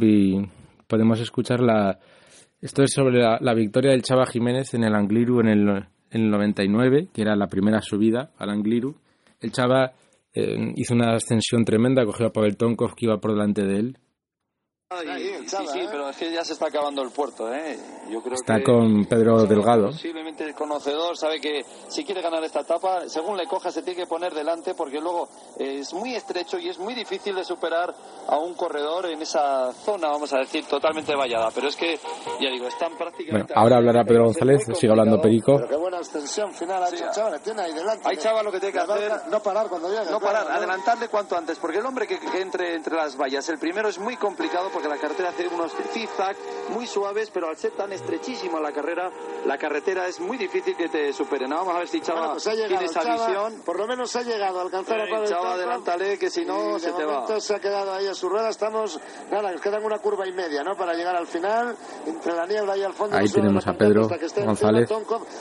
podemos 0.86 1.20
escuchar 1.20 1.60
la... 1.60 1.98
Esto 2.60 2.82
es 2.82 2.92
sobre 2.92 3.20
la, 3.20 3.54
victoria 3.54 3.92
del 3.92 4.02
Chava 4.02 4.26
Jiménez 4.26 4.74
en 4.74 4.84
el 4.84 4.94
Angliru 4.94 5.40
en 5.40 5.48
el, 5.48 5.68
en 6.10 6.22
el 6.22 6.30
99, 6.30 7.08
que 7.12 7.22
era 7.22 7.34
la 7.34 7.46
primera 7.46 7.80
subida 7.80 8.32
al 8.36 8.50
Angliru. 8.50 8.96
El 9.40 9.50
Chava 9.50 9.92
eh, 10.34 10.74
hizo 10.76 10.94
una 10.94 11.14
ascensión 11.14 11.64
tremenda, 11.64 12.04
cogió 12.04 12.26
a 12.26 12.32
Pavel 12.32 12.58
Tonkov 12.58 12.94
que 12.94 13.06
iba 13.06 13.18
por 13.18 13.32
delante 13.32 13.64
de 13.64 13.78
él 13.78 13.98
sí, 14.92 15.56
sí, 15.72 15.78
¿eh? 15.78 15.88
pero 15.88 16.08
es 16.08 16.16
que 16.16 16.32
ya 16.32 16.44
se 16.44 16.54
está 16.54 16.66
acabando 16.66 17.00
el 17.02 17.10
puerto, 17.10 17.52
¿eh? 17.52 17.78
Yo 18.10 18.20
creo 18.22 18.34
está 18.34 18.60
con 18.60 19.04
Pedro 19.04 19.44
Delgado. 19.46 19.86
Posiblemente 19.86 20.42
el 20.42 20.52
conocedor 20.52 21.16
sabe 21.16 21.40
que 21.40 21.64
si 21.86 22.04
quiere 22.04 22.20
ganar 22.20 22.42
esta 22.42 22.62
etapa, 22.62 23.08
según 23.08 23.36
le 23.36 23.46
coja 23.46 23.70
se 23.70 23.82
tiene 23.82 24.00
que 24.00 24.06
poner 24.08 24.34
delante 24.34 24.74
porque 24.74 24.98
luego 25.00 25.28
es 25.56 25.94
muy 25.94 26.16
estrecho 26.16 26.58
y 26.58 26.70
es 26.70 26.78
muy 26.80 26.94
difícil 26.94 27.36
de 27.36 27.44
superar 27.44 27.94
a 28.26 28.36
un 28.38 28.54
corredor 28.54 29.06
en 29.06 29.22
esa 29.22 29.72
zona, 29.72 30.08
vamos 30.08 30.32
a 30.32 30.38
decir, 30.38 30.64
totalmente 30.64 31.14
vallada. 31.14 31.50
Pero 31.54 31.68
es 31.68 31.76
que, 31.76 31.96
ya 32.40 32.50
digo, 32.50 32.66
están 32.66 32.96
prácticamente... 32.98 33.52
Bueno, 33.54 33.62
ahora 33.62 33.76
hablará 33.76 34.04
Pedro 34.04 34.24
González, 34.24 34.64
sigue 34.74 34.90
hablando 34.90 35.20
Perico. 35.20 35.54
Pero 35.56 35.68
qué 35.68 35.76
buena 35.76 35.98
extensión 35.98 36.52
final 36.52 36.82
ha 36.82 36.88
hecho 36.88 37.04
Chava, 37.12 37.38
tiene 37.38 37.62
ahí 37.62 37.72
delante. 37.72 38.08
Hay 38.08 38.16
Chava 38.16 38.42
lo 38.42 38.50
que 38.50 38.58
tiene 38.58 38.72
que 38.72 38.80
hacer... 38.80 39.12
No 39.30 39.40
parar 39.40 39.68
cuando 39.68 39.88
llegue. 39.88 40.10
No 40.10 40.18
parar, 40.18 40.50
adelantarle 40.50 41.06
cuanto 41.06 41.36
antes, 41.36 41.60
porque 41.60 41.78
el 41.78 41.86
hombre 41.86 42.08
que, 42.08 42.18
que 42.18 42.40
entre 42.40 42.74
entre 42.74 42.96
las 42.96 43.16
vallas, 43.16 43.48
el 43.50 43.58
primero 43.58 43.88
es 43.88 43.98
muy 44.00 44.16
complicado 44.16 44.68
porque 44.72 44.79
la 44.88 44.96
carretera 44.96 45.30
hacer 45.30 45.48
unos 45.48 45.72
zigzag 45.92 46.36
muy 46.70 46.86
suaves, 46.86 47.30
pero 47.30 47.48
al 47.48 47.56
ser 47.56 47.72
tan 47.72 47.92
estrechísima 47.92 48.60
la 48.60 48.72
carrera, 48.72 49.10
la 49.46 49.58
carretera 49.58 50.06
es 50.06 50.20
muy 50.20 50.36
difícil 50.36 50.76
que 50.76 50.88
te 50.88 51.12
superen. 51.12 51.50
Vamos 51.50 51.74
a 51.74 51.78
ver 51.78 51.88
si 51.88 52.00
Chava 52.00 52.32
pues 52.32 52.44
tiene 52.44 52.84
esa 52.84 53.02
visión. 53.02 53.62
Por 53.64 53.78
lo 53.78 53.86
menos 53.86 54.14
ha 54.16 54.22
llegado 54.22 54.58
a 54.60 54.62
alcanzar 54.62 55.00
a 55.00 55.08
Pavel 55.08 55.28
Chava, 55.28 55.54
adelántale, 55.54 56.18
que 56.18 56.30
si 56.30 56.44
no 56.44 56.78
se 56.78 56.92
te 56.92 57.04
va. 57.04 57.40
se 57.40 57.54
ha 57.54 57.58
quedado 57.58 57.92
ahí 57.92 58.06
a 58.06 58.14
su 58.14 58.28
rueda. 58.28 58.48
Estamos, 58.50 59.00
nada, 59.30 59.52
nos 59.52 59.60
quedan 59.60 59.84
una 59.84 59.98
curva 59.98 60.26
y 60.26 60.32
media, 60.32 60.62
¿no? 60.62 60.76
Para 60.76 60.94
llegar 60.94 61.16
al 61.16 61.26
final, 61.26 61.76
entre 62.06 62.34
la 62.34 62.46
niebla 62.46 62.76
y 62.76 62.82
al 62.82 62.92
fondo. 62.92 63.16
Ahí 63.16 63.28
tenemos 63.28 63.66
a 63.66 63.72
Pedro 63.72 64.08
González. 64.08 64.88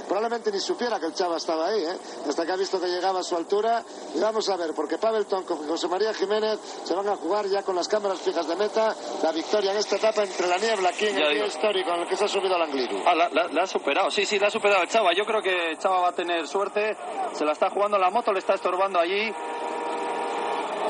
probablemente 0.07 0.51
ni 0.51 0.59
supiera 0.59 0.99
que 0.99 1.07
el 1.07 1.13
Chava 1.13 1.37
estaba 1.37 1.67
ahí, 1.67 1.83
¿eh? 1.83 1.97
Hasta 2.27 2.45
que 2.45 2.51
ha 2.51 2.55
visto 2.55 2.79
que 2.79 2.87
llegaba 2.87 3.19
a 3.19 3.23
su 3.23 3.35
altura. 3.35 3.83
Y 4.15 4.19
vamos 4.19 4.49
a 4.49 4.57
ver, 4.57 4.73
porque 4.73 4.97
Pavel 4.97 5.25
Tonkov 5.25 5.63
y 5.63 5.67
José 5.67 5.87
María 5.87 6.13
Jiménez 6.13 6.59
se 6.83 6.93
van 6.93 7.07
a 7.07 7.15
jugar 7.15 7.45
ya 7.47 7.63
con 7.63 7.75
las 7.75 7.87
cámaras 7.87 8.19
fijas 8.19 8.47
de 8.47 8.55
meta 8.55 8.95
la 9.23 9.28
victoria 9.31 9.71
en 9.71 9.77
esta 9.77 9.95
etapa 9.95 10.23
entre 10.23 10.47
la 10.47 10.57
niebla 10.57 10.89
aquí 10.89 11.07
en 11.07 11.17
el 11.17 11.31
río 11.31 11.45
histórico 11.45 11.93
en 11.93 12.01
el 12.01 12.07
que 12.07 12.15
se 12.15 12.25
ha 12.25 12.27
subido 12.27 12.55
al 12.55 12.63
Angliru. 12.63 13.03
Ah, 13.05 13.15
la, 13.15 13.61
ha 13.61 13.67
superado, 13.67 14.09
sí, 14.11 14.25
sí, 14.25 14.39
la 14.39 14.47
ha 14.47 14.51
superado 14.51 14.83
el 14.83 14.89
Chava. 14.89 15.13
Yo 15.13 15.25
creo 15.25 15.41
que 15.41 15.77
Chava 15.77 16.01
va 16.01 16.09
a 16.09 16.13
tener 16.13 16.47
suerte. 16.47 16.95
Se 17.33 17.45
la 17.45 17.53
está 17.53 17.69
jugando 17.69 17.97
la 17.97 18.09
moto, 18.09 18.31
le 18.31 18.39
está 18.39 18.55
estorbando 18.55 18.99
allí. 18.99 19.31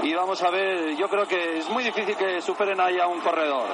Y 0.03 0.13
vamos 0.13 0.41
a 0.41 0.49
ver, 0.49 0.95
yo 0.95 1.07
creo 1.09 1.25
que 1.27 1.57
es 1.57 1.69
muy 1.69 1.83
difícil 1.83 2.15
que 2.15 2.41
superen 2.41 2.79
ahí 2.79 2.97
a 2.99 3.07
un 3.07 3.19
corredor. 3.19 3.67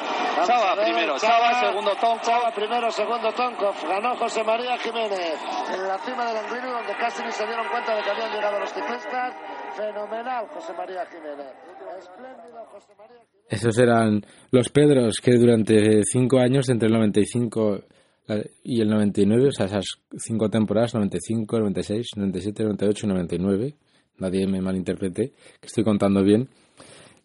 Chava 0.46 0.76
primero, 0.84 1.18
Chava, 1.18 1.60
segundo 1.60 1.92
Tonkov. 1.96 2.22
Chava 2.22 2.52
primero, 2.52 2.92
segundo 2.92 3.32
Tonkov. 3.34 3.76
Ganó 3.88 4.16
José 4.16 4.44
María 4.44 4.78
Jiménez 4.78 5.40
en 5.74 5.88
la 5.88 5.98
cima 6.00 6.26
del 6.26 6.38
Angliru 6.38 6.72
donde 6.72 6.94
casi 6.96 7.24
ni 7.24 7.32
se 7.32 7.46
dieron 7.46 7.68
cuenta 7.70 7.96
de 7.96 8.02
que 8.04 8.10
habían 8.10 8.32
llegado 8.32 8.60
los 8.60 8.74
ciclistas. 8.74 9.34
Fenomenal 9.76 10.48
José 10.48 10.74
María 10.74 11.06
Jiménez. 11.06 11.54
Espléndido 12.00 12.66
José 12.72 12.94
María 12.98 13.18
Jiménez. 13.18 13.46
Esos 13.50 13.78
eran 13.78 14.26
los 14.52 14.70
Pedros 14.70 15.18
que 15.22 15.34
durante 15.34 16.02
cinco 16.04 16.40
años, 16.40 16.68
entre 16.70 16.88
el 16.88 16.94
95 16.94 17.82
y 18.64 18.82
el 18.82 18.90
99, 18.90 19.50
o 19.50 19.52
sea, 19.52 19.68
esas 19.68 19.86
cinco 20.18 20.50
temporadas, 20.50 20.96
95, 20.96 21.60
96, 21.60 22.08
97, 22.16 22.64
98 22.64 23.06
y 23.06 23.10
99, 23.10 23.76
nadie 24.20 24.48
me 24.48 24.62
malinterprete, 24.62 25.34
que 25.60 25.68
estoy 25.68 25.84
contando 25.84 26.24
bien, 26.24 26.50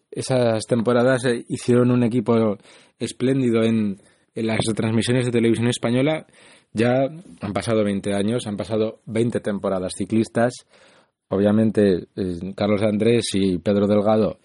esas 0.09 0.65
temporadas 0.65 1.23
hicieron 1.47 1.91
un 1.91 2.03
equipo 2.03 2.57
espléndido 2.99 3.63
en 3.63 3.97
en 4.33 4.47
las 4.47 4.59
transmisiones 4.75 5.25
de 5.25 5.31
televisión 5.31 5.67
española 5.67 6.25
ya 6.73 7.03
han 7.41 7.53
pasado 7.53 7.83
20 7.83 8.13
años, 8.13 8.47
han 8.47 8.55
pasado 8.55 9.01
20 9.05 9.41
temporadas 9.41 9.91
ciclistas. 9.97 10.53
Obviamente, 11.27 12.07
eh, 12.15 12.53
Carlos 12.55 12.81
Andrés 12.81 13.25
y 13.33 13.57
Pedro 13.57 13.87
Delgado 13.87 14.39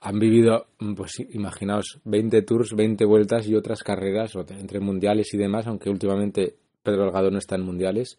han 0.00 0.18
vivido, 0.18 0.66
pues 0.96 1.12
imaginaos, 1.30 2.00
20 2.04 2.42
tours, 2.42 2.74
20 2.74 3.04
vueltas 3.04 3.46
y 3.46 3.54
otras 3.54 3.82
carreras 3.82 4.32
entre 4.50 4.80
mundiales 4.80 5.32
y 5.34 5.38
demás, 5.38 5.66
aunque 5.66 5.90
últimamente 5.90 6.56
Pedro 6.82 7.04
Delgado 7.04 7.30
no 7.30 7.38
está 7.38 7.54
en 7.54 7.62
mundiales. 7.62 8.18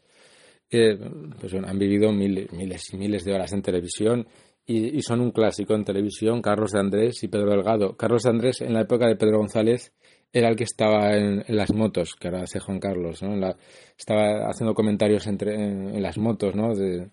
Eh, 0.71 0.97
pues 1.39 1.53
han 1.53 1.79
vivido 1.79 2.11
miles, 2.11 2.51
miles 2.51 2.93
y 2.93 2.97
miles 2.97 3.23
de 3.25 3.33
horas 3.33 3.51
en 3.53 3.61
televisión 3.61 4.27
y, 4.71 5.01
son 5.01 5.21
un 5.21 5.31
clásico 5.31 5.73
en 5.73 5.83
televisión, 5.83 6.43
Carlos 6.43 6.73
de 6.73 6.79
Andrés 6.79 7.23
y 7.23 7.27
Pedro 7.27 7.49
Delgado. 7.49 7.97
Carlos 7.97 8.21
de 8.21 8.29
Andrés, 8.29 8.61
en 8.61 8.73
la 8.73 8.81
época 8.81 9.07
de 9.07 9.15
Pedro 9.15 9.39
González, 9.39 9.93
era 10.31 10.47
el 10.47 10.55
que 10.55 10.65
estaba 10.65 11.15
en, 11.15 11.43
las 11.47 11.73
motos, 11.73 12.13
que 12.13 12.27
ahora 12.27 12.43
hace 12.43 12.59
Juan 12.59 12.79
Carlos, 12.79 13.23
¿no? 13.23 13.55
estaba 13.97 14.47
haciendo 14.47 14.75
comentarios 14.75 15.25
entre, 15.25 15.55
en, 15.55 15.99
las 16.03 16.19
motos, 16.19 16.55
¿no? 16.55 16.75
De, 16.75 17.09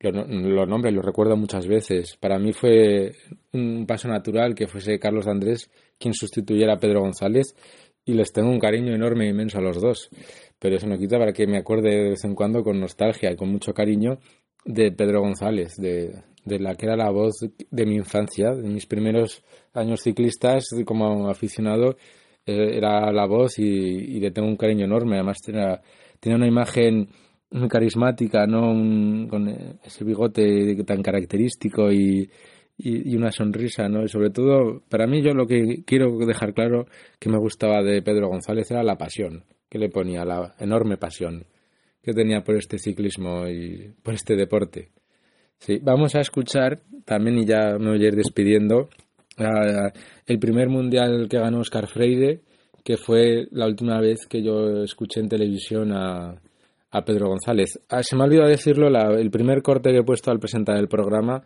lo, 0.00 0.26
lo 0.26 0.66
nombres, 0.66 0.92
lo 0.92 1.00
recuerdo 1.00 1.38
muchas 1.38 1.66
veces. 1.66 2.18
Para 2.18 2.38
mí 2.38 2.52
fue 2.52 3.12
un 3.54 3.86
paso 3.86 4.06
natural 4.06 4.54
que 4.54 4.66
fuese 4.66 4.98
Carlos 4.98 5.24
de 5.24 5.30
Andrés 5.30 5.70
quien 5.98 6.12
sustituyera 6.12 6.74
a 6.74 6.78
Pedro 6.78 7.00
González 7.00 7.54
y 8.04 8.14
les 8.14 8.32
tengo 8.32 8.50
un 8.50 8.60
cariño 8.60 8.94
enorme 8.94 9.26
e 9.26 9.30
inmenso 9.30 9.58
a 9.58 9.62
los 9.62 9.80
dos. 9.80 10.10
Pero 10.60 10.76
eso 10.76 10.86
no 10.86 10.98
quita 10.98 11.18
para 11.18 11.32
que 11.32 11.46
me 11.46 11.58
acuerde 11.58 11.90
de 11.90 12.10
vez 12.10 12.24
en 12.24 12.34
cuando 12.34 12.62
con 12.62 12.78
nostalgia 12.78 13.32
y 13.32 13.36
con 13.36 13.50
mucho 13.50 13.72
cariño 13.72 14.18
de 14.64 14.92
Pedro 14.92 15.20
González, 15.20 15.74
de, 15.76 16.22
de 16.44 16.58
la 16.58 16.74
que 16.74 16.86
era 16.86 16.96
la 16.96 17.10
voz 17.10 17.34
de 17.70 17.86
mi 17.86 17.96
infancia, 17.96 18.54
de 18.54 18.68
mis 18.68 18.86
primeros 18.86 19.42
años 19.72 20.00
ciclistas 20.02 20.66
como 20.84 21.28
aficionado, 21.28 21.96
eh, 22.46 22.76
era 22.76 23.12
la 23.12 23.26
voz 23.26 23.58
y, 23.58 24.20
le 24.20 24.30
tengo 24.30 24.48
un 24.48 24.56
cariño 24.56 24.84
enorme. 24.84 25.16
Además, 25.16 25.38
tenía, 25.40 25.80
una 26.36 26.46
imagen 26.46 27.08
muy 27.50 27.68
carismática, 27.68 28.46
¿no? 28.46 29.28
con 29.28 29.48
ese 29.82 30.04
bigote 30.04 30.76
tan 30.84 31.02
característico 31.02 31.90
y, 31.90 32.30
y, 32.78 33.16
una 33.16 33.32
sonrisa, 33.32 33.88
¿no? 33.88 34.04
Y 34.04 34.08
sobre 34.08 34.30
todo, 34.30 34.82
para 34.88 35.06
mí, 35.06 35.22
yo 35.22 35.32
lo 35.34 35.46
que 35.46 35.82
quiero 35.84 36.16
dejar 36.18 36.54
claro 36.54 36.86
que 37.18 37.28
me 37.30 37.38
gustaba 37.38 37.82
de 37.82 38.02
Pedro 38.02 38.28
González 38.28 38.70
era 38.70 38.82
la 38.82 38.96
pasión 38.96 39.44
que 39.70 39.78
le 39.78 39.88
ponía, 39.88 40.26
la 40.26 40.54
enorme 40.58 40.98
pasión 40.98 41.46
que 42.02 42.12
tenía 42.12 42.42
por 42.42 42.56
este 42.56 42.78
ciclismo 42.78 43.46
y 43.46 43.92
por 44.02 44.14
este 44.14 44.36
deporte. 44.36 44.90
Sí, 45.58 45.78
vamos 45.82 46.14
a 46.14 46.20
escuchar 46.20 46.80
también, 47.04 47.38
y 47.38 47.46
ya 47.46 47.78
me 47.78 47.90
voy 47.90 48.04
a 48.04 48.08
ir 48.08 48.16
despidiendo, 48.16 48.88
el 50.26 50.38
primer 50.38 50.68
mundial 50.68 51.28
que 51.28 51.38
ganó 51.38 51.60
Oscar 51.60 51.86
Freire, 51.86 52.40
que 52.84 52.96
fue 52.96 53.46
la 53.50 53.66
última 53.66 54.00
vez 54.00 54.26
que 54.26 54.42
yo 54.42 54.82
escuché 54.82 55.20
en 55.20 55.28
televisión 55.28 55.92
a, 55.92 56.40
a 56.90 57.04
Pedro 57.04 57.28
González. 57.28 57.78
Ah, 57.88 58.02
se 58.02 58.16
me 58.16 58.22
ha 58.22 58.26
olvidado 58.26 58.48
decirlo, 58.48 58.88
el 58.88 59.30
primer 59.30 59.62
corte 59.62 59.90
que 59.90 59.98
he 59.98 60.02
puesto 60.02 60.30
al 60.30 60.40
presentar 60.40 60.76
el 60.76 60.88
programa 60.88 61.42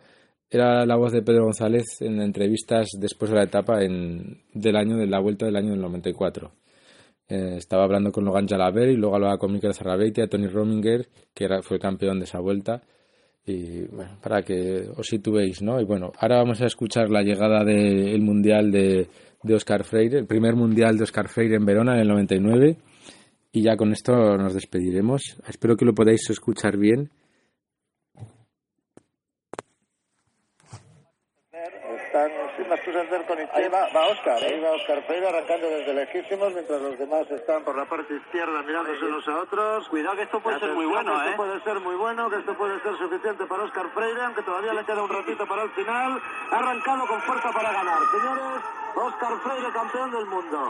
era 0.49 0.85
la 0.85 0.95
voz 0.95 1.11
de 1.11 1.21
Pedro 1.21 1.43
González 1.43 2.01
en 2.01 2.21
entrevistas 2.21 2.87
después 2.99 3.31
de 3.31 3.37
la 3.37 3.43
etapa 3.43 3.83
en, 3.83 4.41
del 4.53 4.75
año 4.75 4.97
de 4.97 5.07
la 5.07 5.19
vuelta 5.19 5.45
del 5.45 5.55
año 5.55 5.71
del 5.71 5.81
94. 5.81 6.51
Eh, 7.27 7.55
estaba 7.57 7.83
hablando 7.83 8.11
con 8.11 8.23
Logan 8.23 8.47
Jalaber 8.47 8.89
y 8.89 8.95
luego 8.95 9.15
hablaba 9.15 9.37
con 9.37 9.51
Mikel 9.51 9.73
Zarrabeitia, 9.73 10.27
Tony 10.27 10.47
Rominger, 10.47 11.07
que 11.33 11.45
era, 11.45 11.61
fue 11.61 11.79
campeón 11.79 12.19
de 12.19 12.25
esa 12.25 12.39
vuelta 12.39 12.81
y 13.45 13.85
bueno, 13.85 14.17
para 14.21 14.41
que 14.41 14.89
os 14.95 15.07
situéis, 15.07 15.61
¿no? 15.61 15.79
Y 15.79 15.85
bueno, 15.85 16.11
ahora 16.19 16.37
vamos 16.37 16.61
a 16.61 16.65
escuchar 16.65 17.09
la 17.09 17.21
llegada 17.21 17.63
del 17.63 18.21
Mundial 18.21 18.71
de, 18.71 19.07
de 19.43 19.53
Oscar 19.53 19.83
Freire, 19.83 20.17
el 20.17 20.25
primer 20.25 20.55
Mundial 20.55 20.97
de 20.97 21.03
Oscar 21.03 21.27
Freire 21.27 21.55
en 21.55 21.65
Verona 21.65 21.93
en 21.93 22.01
el 22.01 22.07
99 22.07 22.77
y 23.51 23.61
ya 23.61 23.77
con 23.77 23.91
esto 23.91 24.13
nos 24.37 24.53
despediremos. 24.53 25.37
Espero 25.47 25.77
que 25.77 25.85
lo 25.85 25.93
podáis 25.93 26.29
escuchar 26.29 26.77
bien 26.77 27.09
con 33.27 33.37
Ahí 33.53 33.67
va, 33.67 33.89
va 33.93 34.07
Oscar. 34.07 34.41
¿eh? 34.41 34.53
Ahí 34.53 34.59
va 34.61 34.71
Oscar 34.71 35.03
Freire 35.03 35.27
arrancando 35.27 35.67
desde 35.67 35.93
lejísimos, 35.93 36.53
mientras 36.53 36.81
los 36.81 36.97
demás 36.97 37.29
están 37.29 37.63
por 37.63 37.75
la 37.75 37.85
parte 37.85 38.13
izquierda 38.15 38.61
mirándose 38.61 39.03
unos 39.03 39.27
a 39.27 39.39
otros. 39.39 39.87
Cuidado 39.89 40.15
que 40.15 40.23
esto 40.23 40.39
puede 40.39 40.59
ser 40.59 40.71
muy 40.71 40.85
bueno, 40.85 41.11
¿eh? 41.21 41.25
Esto 41.25 41.37
puede 41.37 41.59
ser 41.61 41.79
muy 41.81 41.95
bueno, 41.95 42.29
que 42.29 42.37
esto 42.37 42.53
puede 42.57 42.79
ser 42.81 42.97
suficiente 42.97 43.45
para 43.45 43.63
Oscar 43.63 43.87
Freire, 43.93 44.21
aunque 44.21 44.43
todavía 44.43 44.73
le 44.73 44.85
queda 44.85 45.03
un 45.03 45.09
ratito 45.09 45.45
para 45.45 45.63
el 45.63 45.69
final. 45.71 46.21
Ha 46.51 46.57
arrancado 46.57 47.07
con 47.07 47.21
fuerza 47.23 47.51
para 47.51 47.71
ganar. 47.71 47.99
Señores, 48.11 48.84
Oscar 48.95 49.33
Freire, 49.43 49.71
campeón 49.73 50.11
del 50.11 50.25
mundo. 50.25 50.57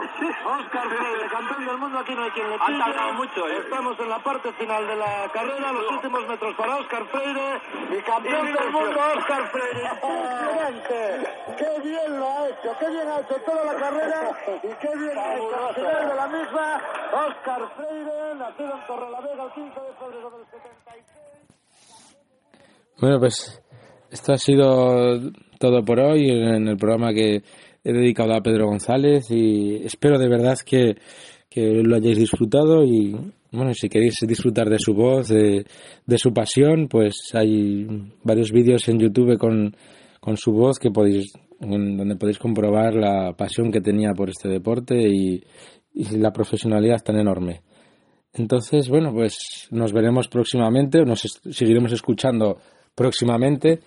Oscar 0.58 0.88
Freire, 0.88 1.28
campeón 1.30 1.66
del 1.66 1.78
mundo. 1.78 1.98
Aquí 1.98 2.14
no 2.14 2.22
hay 2.24 2.30
quien 2.30 2.50
le 2.50 2.58
pille. 2.58 2.82
Ha 2.82 3.12
mucho, 3.12 3.48
¿eh? 3.48 3.58
Estamos 3.62 4.00
en 4.00 4.08
la 4.08 4.18
parte 4.18 4.52
final 4.54 4.86
de 4.86 4.96
la 4.96 5.30
carrera. 5.32 5.72
Los 5.72 5.90
últimos 5.92 6.26
metros 6.26 6.54
para 6.56 6.76
Oscar 6.76 7.06
Freire. 7.06 7.60
Y 7.96 8.02
campeón 8.02 8.46
del 8.52 8.70
mundo, 8.72 8.98
Oscar 9.16 9.50
Freire. 9.50 9.90
Impresionante. 10.02 10.96
Qué 11.56 11.80
bien 11.88 12.18
lo 12.18 12.26
ha 12.26 12.48
hecho. 12.48 12.76
Qué 12.80 12.90
bien 12.90 13.08
ha 13.08 13.20
hecho 13.20 13.36
toda 13.46 13.64
la 13.64 13.74
carrera. 13.74 14.30
Y 14.62 14.68
qué 14.74 14.96
bien 14.96 15.18
ha 15.18 15.34
hecho 15.34 15.68
al 15.68 15.74
final 15.74 16.08
de 16.08 16.14
la 16.14 16.26
misma. 16.26 16.82
Oscar 17.28 17.62
Freire, 17.76 18.34
nacido 18.34 18.74
en 18.74 18.86
Torrelavega 18.86 19.44
el 19.44 19.52
15 19.52 19.80
de 19.80 19.92
febrero 19.94 20.30
del 20.30 20.46
76. 20.50 21.04
Bueno, 22.98 23.20
pues 23.20 23.62
esto 24.10 24.32
ha 24.32 24.38
sido 24.38 25.20
todo 25.58 25.84
por 25.84 26.00
hoy 26.00 26.30
en 26.30 26.68
el 26.68 26.76
programa 26.76 27.12
que 27.12 27.42
he 27.86 27.92
dedicado 27.92 28.34
a 28.34 28.42
Pedro 28.42 28.66
González 28.66 29.30
y 29.30 29.76
espero 29.84 30.18
de 30.18 30.28
verdad 30.28 30.56
que, 30.64 30.96
lo 31.58 31.96
hayáis 31.96 32.18
disfrutado 32.18 32.84
y 32.84 33.16
bueno, 33.50 33.72
si 33.72 33.88
queréis 33.88 34.16
disfrutar 34.26 34.68
de 34.68 34.78
su 34.78 34.92
voz, 34.92 35.28
de, 35.28 35.64
su 36.18 36.34
pasión, 36.34 36.86
pues 36.86 37.30
hay 37.32 37.86
varios 38.22 38.50
vídeos 38.52 38.86
en 38.88 38.98
YouTube 38.98 39.38
con, 39.38 39.74
con 40.20 40.36
su 40.36 40.52
voz 40.52 40.78
que 40.78 40.90
podéis 40.90 41.32
donde 41.58 42.16
podéis 42.16 42.38
comprobar 42.38 42.94
la 42.94 43.32
pasión 43.32 43.72
que 43.72 43.80
tenía 43.80 44.12
por 44.12 44.28
este 44.28 44.50
deporte 44.50 44.96
y, 45.08 45.42
y 45.94 46.18
la 46.18 46.30
profesionalidad 46.30 47.02
tan 47.02 47.18
enorme. 47.18 47.62
Entonces, 48.34 48.90
bueno, 48.90 49.14
pues 49.14 49.68
nos 49.70 49.94
veremos 49.94 50.28
próximamente, 50.28 51.02
nos 51.06 51.22
seguiremos 51.50 51.92
escuchando 51.92 52.58
próximamente 52.94 53.80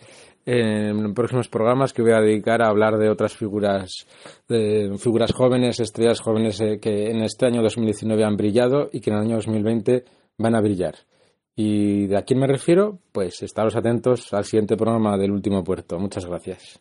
en 0.51 1.13
próximos 1.13 1.47
programas 1.47 1.93
que 1.93 2.01
voy 2.01 2.11
a 2.11 2.21
dedicar 2.21 2.63
a 2.63 2.69
hablar 2.69 2.97
de 2.97 3.09
otras 3.09 3.35
figuras, 3.35 4.07
de 4.47 4.95
figuras 4.97 5.31
jóvenes, 5.31 5.79
estrellas 5.79 6.21
jóvenes 6.21 6.59
eh, 6.59 6.79
que 6.79 7.11
en 7.11 7.21
este 7.21 7.45
año 7.45 7.61
2019 7.61 8.23
han 8.23 8.35
brillado 8.35 8.89
y 8.91 8.99
que 8.99 9.11
en 9.11 9.17
el 9.17 9.21
año 9.23 9.35
2020 9.35 10.05
van 10.39 10.55
a 10.55 10.61
brillar. 10.61 10.95
¿Y 11.55 12.07
de 12.07 12.17
a 12.17 12.23
quién 12.23 12.39
me 12.39 12.47
refiero? 12.47 12.97
Pues 13.11 13.43
estaros 13.43 13.75
atentos 13.75 14.33
al 14.33 14.45
siguiente 14.45 14.75
programa 14.75 15.17
del 15.17 15.31
último 15.31 15.63
puerto. 15.63 15.99
Muchas 15.99 16.25
gracias. 16.25 16.79